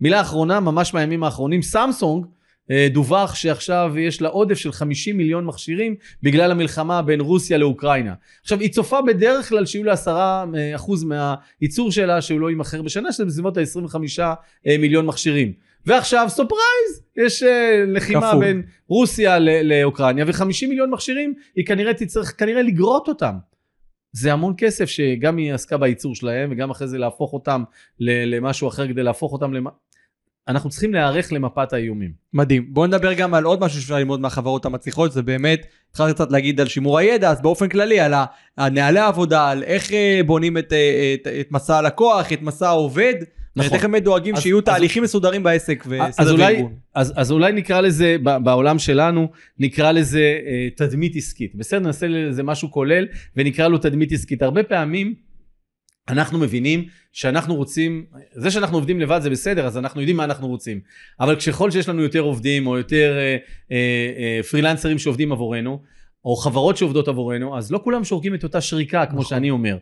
מילה 0.00 0.20
אחרונה, 0.20 0.60
ממש 0.60 0.94
מהימים 0.94 1.24
האחרונים, 1.24 1.62
סמסונג, 1.62 2.26
דווח 2.90 3.34
שעכשיו 3.34 3.92
יש 3.98 4.22
לה 4.22 4.28
עודף 4.28 4.54
של 4.54 4.72
50 4.72 5.16
מיליון 5.16 5.44
מכשירים 5.44 5.94
בגלל 6.22 6.50
המלחמה 6.50 7.02
בין 7.02 7.20
רוסיה 7.20 7.58
לאוקראינה. 7.58 8.14
עכשיו 8.42 8.60
היא 8.60 8.70
צופה 8.70 9.02
בדרך 9.02 9.48
כלל 9.48 9.66
שיהיו 9.66 9.84
לה 9.84 9.92
10 9.92 10.16
אה, 10.54 10.74
אחוז 10.74 11.04
מהייצור 11.04 11.92
שלה 11.92 12.22
שהוא 12.22 12.40
לא 12.40 12.50
יימכר 12.50 12.82
בשנה 12.82 13.12
שזה 13.12 13.24
בסביבות 13.24 13.56
ה-25 13.56 14.20
אה, 14.66 14.78
מיליון 14.78 15.06
מכשירים. 15.06 15.52
ועכשיו 15.86 16.26
surprise 16.28 17.02
יש 17.16 17.42
לחימה 17.86 18.28
כפול. 18.30 18.44
בין 18.44 18.62
רוסיה 18.88 19.38
לאוקראינה 19.38 20.22
ו-50 20.26 20.68
מיליון 20.68 20.90
מכשירים 20.90 21.34
היא 21.56 21.66
כנראה 21.66 21.94
תצטרך 21.94 22.38
כנראה 22.38 22.62
לגרוט 22.62 23.08
אותם. 23.08 23.34
זה 24.12 24.32
המון 24.32 24.54
כסף 24.56 24.84
שגם 24.84 25.36
היא 25.36 25.52
עסקה 25.52 25.76
בייצור 25.76 26.14
שלהם 26.14 26.52
וגם 26.52 26.70
אחרי 26.70 26.88
זה 26.88 26.98
להפוך 26.98 27.32
אותם 27.32 27.62
למשהו 28.00 28.68
אחר 28.68 28.88
כדי 28.88 29.02
להפוך 29.02 29.32
אותם 29.32 29.54
למ... 29.54 29.66
אנחנו 30.48 30.70
צריכים 30.70 30.94
להיערך 30.94 31.32
למפת 31.32 31.72
האיומים. 31.72 32.10
מדהים. 32.34 32.66
בואו 32.68 32.86
נדבר 32.86 33.12
גם 33.12 33.34
על 33.34 33.44
עוד 33.44 33.60
משהו 33.60 33.80
שאפשר 33.80 33.94
ללמוד 33.94 34.20
מהחברות 34.20 34.64
המצליחות, 34.64 35.12
זה 35.12 35.22
באמת, 35.22 35.66
התחלתי 35.90 36.14
קצת 36.14 36.32
להגיד 36.32 36.60
על 36.60 36.68
שימור 36.68 36.98
הידע, 36.98 37.30
אז 37.30 37.42
באופן 37.42 37.68
כללי, 37.68 38.00
על 38.00 38.14
נהלי 38.70 38.98
העבודה, 38.98 39.48
על 39.48 39.62
איך 39.62 39.92
אה, 39.92 40.20
בונים 40.26 40.58
את, 40.58 40.72
אה, 40.72 41.14
את, 41.14 41.26
את 41.40 41.52
מסע 41.52 41.76
הלקוח, 41.76 42.32
את 42.32 42.42
מסע 42.42 42.68
העובד. 42.68 43.14
נכון. 43.56 43.74
איך 43.74 43.84
הם 43.84 43.96
דואגים 43.96 44.36
שיהיו 44.36 44.58
אז, 44.58 44.64
תהליכים 44.64 45.02
אז, 45.02 45.08
מסודרים 45.08 45.42
בעסק 45.42 45.84
וסדר 45.86 46.34
וארגון. 46.38 46.72
אז, 46.94 47.12
אז 47.16 47.32
אולי 47.32 47.52
נקרא 47.52 47.80
לזה, 47.80 48.16
בעולם 48.22 48.78
שלנו, 48.78 49.28
נקרא 49.58 49.92
לזה 49.92 50.38
אה, 50.46 50.68
תדמית 50.76 51.16
עסקית. 51.16 51.54
בסדר, 51.54 51.80
נעשה 51.80 52.06
לזה 52.08 52.42
משהו 52.42 52.70
כולל 52.70 53.06
ונקרא 53.36 53.68
לו 53.68 53.78
תדמית 53.78 54.12
עסקית. 54.12 54.42
הרבה 54.42 54.62
פעמים 54.62 55.14
אנחנו 56.08 56.38
מבינים 56.38 56.84
שאנחנו 57.12 57.54
רוצים, 57.54 58.06
זה 58.32 58.50
שאנחנו 58.50 58.76
עובדים 58.76 59.00
לבד 59.00 59.20
זה 59.22 59.30
בסדר, 59.30 59.66
אז 59.66 59.78
אנחנו 59.78 60.00
יודעים 60.00 60.16
מה 60.16 60.24
אנחנו 60.24 60.48
רוצים. 60.48 60.80
אבל 61.20 61.36
ככל 61.36 61.70
שיש 61.70 61.88
לנו 61.88 62.02
יותר 62.02 62.20
עובדים 62.20 62.66
או 62.66 62.78
יותר 62.78 63.16
אה, 63.18 63.36
אה, 63.72 63.76
אה, 64.18 64.42
פרילנסרים 64.42 64.98
שעובדים 64.98 65.32
עבורנו, 65.32 65.80
או 66.24 66.36
חברות 66.36 66.76
שעובדות 66.76 67.08
עבורנו, 67.08 67.58
אז 67.58 67.72
לא 67.72 67.80
כולם 67.84 68.04
שורקים 68.04 68.34
את 68.34 68.44
אותה 68.44 68.60
שריקה, 68.60 69.06
כמו 69.06 69.20
נכון. 69.20 69.24
שאני 69.24 69.50
אומר. 69.50 69.76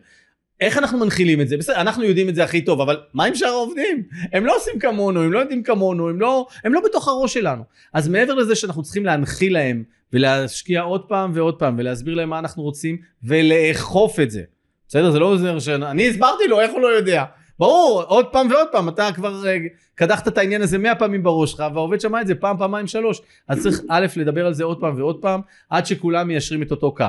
איך 0.61 0.77
אנחנו 0.77 0.99
מנחילים 0.99 1.41
את 1.41 1.47
זה? 1.47 1.57
בסדר, 1.57 1.81
אנחנו 1.81 2.03
יודעים 2.03 2.29
את 2.29 2.35
זה 2.35 2.43
הכי 2.43 2.61
טוב, 2.61 2.81
אבל 2.81 2.97
מה 3.13 3.25
עם 3.25 3.35
שאר 3.35 3.47
העובדים? 3.47 4.03
הם 4.33 4.45
לא 4.45 4.55
עושים 4.55 4.79
כמונו, 4.79 5.21
הם 5.21 5.33
לא 5.33 5.39
יודעים 5.39 5.63
כמונו, 5.63 6.09
הם 6.09 6.19
לא, 6.19 6.47
הם 6.63 6.73
לא 6.73 6.81
בתוך 6.85 7.07
הראש 7.07 7.33
שלנו. 7.33 7.63
אז 7.93 8.07
מעבר 8.07 8.33
לזה 8.33 8.55
שאנחנו 8.55 8.83
צריכים 8.83 9.05
להנחיל 9.05 9.53
להם 9.53 9.83
ולהשקיע 10.13 10.81
עוד 10.81 11.01
פעם 11.07 11.31
ועוד 11.33 11.59
פעם 11.59 11.75
ולהסביר 11.77 12.15
להם 12.15 12.29
מה 12.29 12.39
אנחנו 12.39 12.63
רוצים 12.63 12.97
ולאכוף 13.23 14.19
את 14.19 14.31
זה. 14.31 14.43
בסדר? 14.91 15.11
זה 15.11 15.19
לא 15.19 15.25
עוזר 15.25 15.59
שאני 15.59 16.09
הסברתי 16.09 16.47
לו, 16.47 16.59
איך 16.59 16.71
הוא 16.71 16.81
לא 16.81 16.87
יודע? 16.87 17.23
ברור, 17.59 18.03
עוד 18.07 18.25
פעם 18.25 18.47
ועוד 18.51 18.67
פעם, 18.71 18.89
אתה 18.89 19.09
כבר 19.15 19.43
uh, 19.43 19.47
קדחת 19.95 20.27
את 20.27 20.37
העניין 20.37 20.61
הזה 20.61 20.77
מאה 20.77 20.95
פעמים 20.95 21.23
בראש 21.23 21.51
שלך, 21.51 21.63
והעובד 21.73 22.01
שמע 22.01 22.21
את 22.21 22.27
זה 22.27 22.35
פעם, 22.35 22.57
פעמיים, 22.57 22.87
שלוש. 22.87 23.21
אז 23.47 23.63
צריך 23.63 23.81
א', 23.89 24.05
לדבר 24.15 24.45
על 24.45 24.53
זה 24.53 24.63
עוד 24.63 24.79
פעם 24.79 24.97
ועוד 24.97 25.21
פעם, 25.21 25.41
עד 25.69 25.85
שכולם 25.85 26.27
מיישרים 26.27 26.61
את 26.61 26.71
אותו 26.71 26.95
קו. 26.95 27.05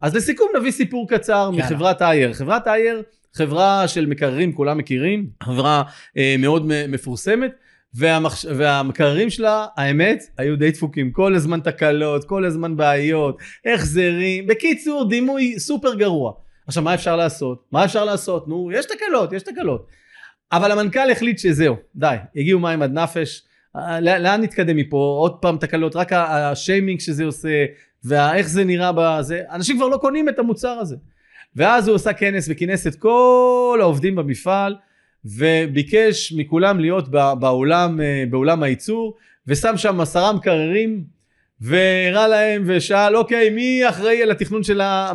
אז 0.00 0.14
לסיכום 0.14 0.48
נביא 0.58 0.70
סיפור 0.70 1.08
קצר 1.08 1.50
יאללה. 1.52 1.64
מחברת 1.64 2.02
אייר. 2.02 2.32
חברת 2.32 2.68
אייר, 2.68 3.02
חברה 3.34 3.88
של 3.88 4.06
מקררים, 4.06 4.52
כולם 4.52 4.78
מכירים, 4.78 5.26
חברה 5.42 5.82
uh, 5.88 6.20
מאוד 6.38 6.66
מפורסמת. 6.88 7.50
והמחש... 7.94 8.44
והמקררים 8.44 9.30
שלה, 9.30 9.66
האמת, 9.76 10.22
היו 10.38 10.56
די 10.56 10.70
דפוקים. 10.70 11.12
כל 11.12 11.34
הזמן 11.34 11.60
תקלות, 11.60 12.24
כל 12.24 12.44
הזמן 12.44 12.76
בעיות, 12.76 13.38
החזרים. 13.74 14.46
בקיצור, 14.46 15.08
דימוי 15.08 15.58
סופר 15.58 15.94
גרוע. 15.94 16.32
עכשיו 16.68 16.82
מה 16.82 16.94
אפשר 16.94 17.16
לעשות? 17.16 17.64
מה 17.72 17.84
אפשר 17.84 18.04
לעשות? 18.04 18.48
נו, 18.48 18.70
יש 18.72 18.86
תקלות, 18.86 19.32
יש 19.32 19.42
תקלות. 19.42 19.86
אבל 20.52 20.72
המנכ"ל 20.72 21.10
החליט 21.10 21.38
שזהו, 21.38 21.76
די, 21.96 22.16
הגיעו 22.36 22.60
מים 22.60 22.82
עד 22.82 22.92
נפש, 22.92 23.42
אה, 23.76 24.00
לאן 24.00 24.42
נתקדם 24.42 24.76
מפה? 24.76 25.16
עוד 25.20 25.36
פעם 25.40 25.56
תקלות, 25.58 25.96
רק 25.96 26.12
השיימינג 26.12 27.00
שזה 27.00 27.24
עושה, 27.24 27.64
ואיך 28.04 28.48
זה 28.48 28.64
נראה 28.64 28.90
בזה, 28.96 29.42
אנשים 29.50 29.76
כבר 29.76 29.88
לא 29.88 29.96
קונים 29.96 30.28
את 30.28 30.38
המוצר 30.38 30.68
הזה. 30.68 30.96
ואז 31.56 31.88
הוא 31.88 31.96
עשה 31.96 32.12
כנס 32.12 32.46
וכינס 32.50 32.86
את 32.86 32.94
כל 32.94 33.78
העובדים 33.80 34.16
במפעל, 34.16 34.76
וביקש 35.24 36.32
מכולם 36.36 36.80
להיות 36.80 37.08
באולם, 37.38 38.00
אה, 38.00 38.24
באולם 38.30 38.62
הייצור, 38.62 39.16
ושם 39.46 39.76
שם 39.76 40.00
עשרה 40.00 40.32
מקררים, 40.32 41.04
והראה 41.60 42.28
להם 42.28 42.62
ושאל, 42.66 43.16
אוקיי, 43.16 43.50
מי 43.50 43.88
אחראי 43.88 44.22
על 44.22 44.30
התכנון 44.30 44.62
של 44.62 44.80
ה... 44.80 45.12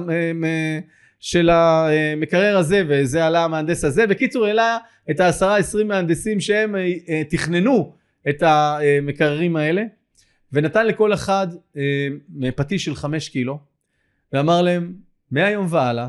אה, 1.24 1.28
של 1.28 1.50
המקרר 1.50 2.58
הזה 2.58 2.84
וזה 2.88 3.26
עלה 3.26 3.44
המהנדס 3.44 3.84
הזה 3.84 4.08
בקיצור 4.08 4.46
העלה 4.46 4.78
את 5.12 5.20
העשרה 5.20 5.58
עשרים 5.58 5.88
מהנדסים 5.88 6.40
שהם 6.40 6.76
אה, 6.76 7.24
תכננו 7.30 7.96
את 8.30 8.44
המקררים 8.46 9.56
האלה 9.56 9.84
ונתן 10.52 10.88
לכל 10.88 11.14
אחד 11.14 11.48
אה, 11.78 12.52
פטיש 12.56 12.86
של 12.86 12.96
חמש 12.96 13.30
קילו, 13.30 13.60
ואמר 14.34 14.62
להם, 14.62 14.94
מהיום 15.32 15.68
והלאה, 15.70 16.08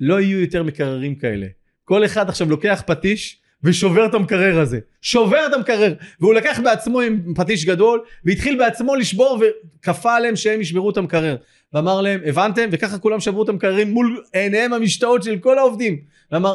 לא 0.00 0.20
יהיו 0.20 0.40
יותר 0.40 0.62
מקררים 0.62 1.14
כאלה. 1.14 1.46
כל 1.84 2.04
אחד 2.04 2.28
עכשיו 2.28 2.50
לוקח 2.50 2.82
פטיש 2.86 3.40
ושובר 3.64 4.06
את 4.06 4.14
המקרר 4.14 4.60
הזה. 4.60 4.78
שובר 5.02 5.46
את 5.46 5.54
המקרר. 5.54 5.94
והוא 6.20 6.34
לקח 6.34 6.60
בעצמו 6.64 7.00
עם 7.00 7.34
פטיש 7.34 7.64
גדול, 7.64 8.04
והתחיל 8.24 8.58
בעצמו 8.58 8.94
לשבור 8.94 9.42
וכפה 9.80 10.16
עליהם 10.16 10.36
שהם 10.36 10.60
ישברו 10.60 10.90
את 10.90 10.96
המקרר. 10.96 11.36
ואמר 11.74 12.00
להם, 12.00 12.20
הבנתם? 12.26 12.68
וככה 12.72 12.98
כולם 12.98 13.20
שברו 13.20 13.42
את 13.42 13.48
המקררים 13.48 13.90
מול 13.90 14.22
עיניהם 14.32 14.72
המשתאות 14.72 15.22
של 15.22 15.38
כל 15.38 15.58
העובדים. 15.58 15.98
ואמר, 16.32 16.54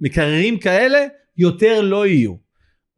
מקררים 0.00 0.58
כאלה 0.58 0.98
יותר 1.38 1.80
לא 1.80 2.06
יהיו. 2.06 2.34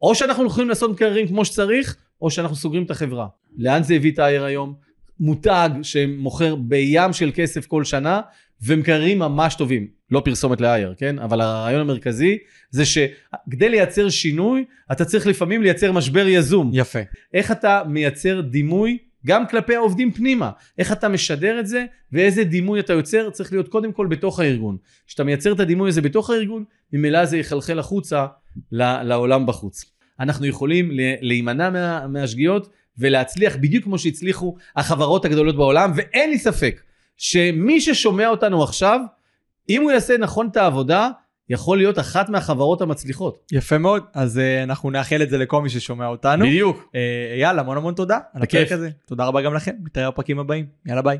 או 0.01 0.15
שאנחנו 0.15 0.45
יכולים 0.45 0.69
לעשות 0.69 0.91
מקררים 0.91 1.27
כמו 1.27 1.45
שצריך, 1.45 1.95
או 2.21 2.31
שאנחנו 2.31 2.55
סוגרים 2.55 2.83
את 2.83 2.91
החברה. 2.91 3.27
לאן 3.57 3.83
זה 3.83 3.93
הביא 3.93 4.11
את 4.11 4.19
האייר 4.19 4.43
היום? 4.43 4.73
מותג 5.19 5.69
שמוכר 5.81 6.55
בים 6.55 7.13
של 7.13 7.31
כסף 7.33 7.65
כל 7.65 7.83
שנה, 7.83 8.21
ומקררים 8.65 9.19
ממש 9.19 9.55
טובים. 9.55 9.87
לא 10.11 10.21
פרסומת 10.25 10.61
לאייר, 10.61 10.93
כן? 10.97 11.19
אבל 11.19 11.41
הרעיון 11.41 11.81
המרכזי 11.81 12.37
זה 12.71 12.83
שכדי 12.85 13.69
לייצר 13.69 14.09
שינוי, 14.09 14.65
אתה 14.91 15.05
צריך 15.05 15.27
לפעמים 15.27 15.63
לייצר 15.63 15.91
משבר 15.91 16.27
יזום. 16.27 16.71
יפה. 16.73 16.99
איך 17.33 17.51
אתה 17.51 17.81
מייצר 17.87 18.41
דימוי 18.41 18.97
גם 19.25 19.47
כלפי 19.47 19.75
העובדים 19.75 20.11
פנימה. 20.11 20.51
איך 20.77 20.91
אתה 20.91 21.09
משדר 21.09 21.59
את 21.59 21.67
זה 21.67 21.85
ואיזה 22.11 22.43
דימוי 22.43 22.79
אתה 22.79 22.93
יוצר 22.93 23.29
צריך 23.29 23.51
להיות 23.51 23.67
קודם 23.67 23.91
כל 23.91 24.07
בתוך 24.07 24.39
הארגון. 24.39 24.77
כשאתה 25.07 25.23
מייצר 25.23 25.53
את 25.53 25.59
הדימוי 25.59 25.89
הזה 25.89 26.01
בתוך 26.01 26.29
הארגון, 26.29 26.63
ממילא 26.93 27.25
זה 27.25 27.37
יחלחל 27.37 27.79
החוצה 27.79 28.25
לעולם 28.71 29.45
בחוץ. 29.45 29.85
אנחנו 30.19 30.45
יכולים 30.45 30.89
להימנע 31.21 31.69
מה, 31.69 32.07
מהשגיאות 32.07 32.69
ולהצליח 32.97 33.55
בדיוק 33.55 33.83
כמו 33.83 33.97
שהצליחו 33.97 34.55
החברות 34.75 35.25
הגדולות 35.25 35.55
בעולם, 35.55 35.91
ואין 35.95 36.29
לי 36.29 36.37
ספק 36.37 36.81
שמי 37.17 37.81
ששומע 37.81 38.27
אותנו 38.27 38.63
עכשיו, 38.63 38.99
אם 39.69 39.81
הוא 39.81 39.91
יעשה 39.91 40.17
נכון 40.17 40.47
את 40.47 40.57
העבודה, 40.57 41.09
יכול 41.53 41.77
להיות 41.77 41.99
אחת 41.99 42.29
מהחברות 42.29 42.81
המצליחות. 42.81 43.51
יפה 43.51 43.77
מאוד, 43.77 44.03
אז 44.13 44.37
uh, 44.37 44.63
אנחנו 44.63 44.89
נאחל 44.89 45.21
את 45.21 45.29
זה 45.29 45.37
לכל 45.37 45.61
מי 45.61 45.69
ששומע 45.69 46.07
אותנו. 46.07 46.45
בדיוק. 46.45 46.77
Uh, 46.77 46.97
יאללה, 47.39 47.61
המון 47.61 47.77
המון 47.77 47.93
תודה 47.93 48.19
על 48.33 48.43
הפרק 48.43 48.71
הזה. 48.71 48.89
תודה 49.05 49.25
רבה 49.25 49.41
גם 49.41 49.53
לכם, 49.53 49.71
נתראה 49.83 50.11
בפרקים 50.11 50.39
הבאים. 50.39 50.65
יאללה 50.85 51.01
ביי. 51.01 51.17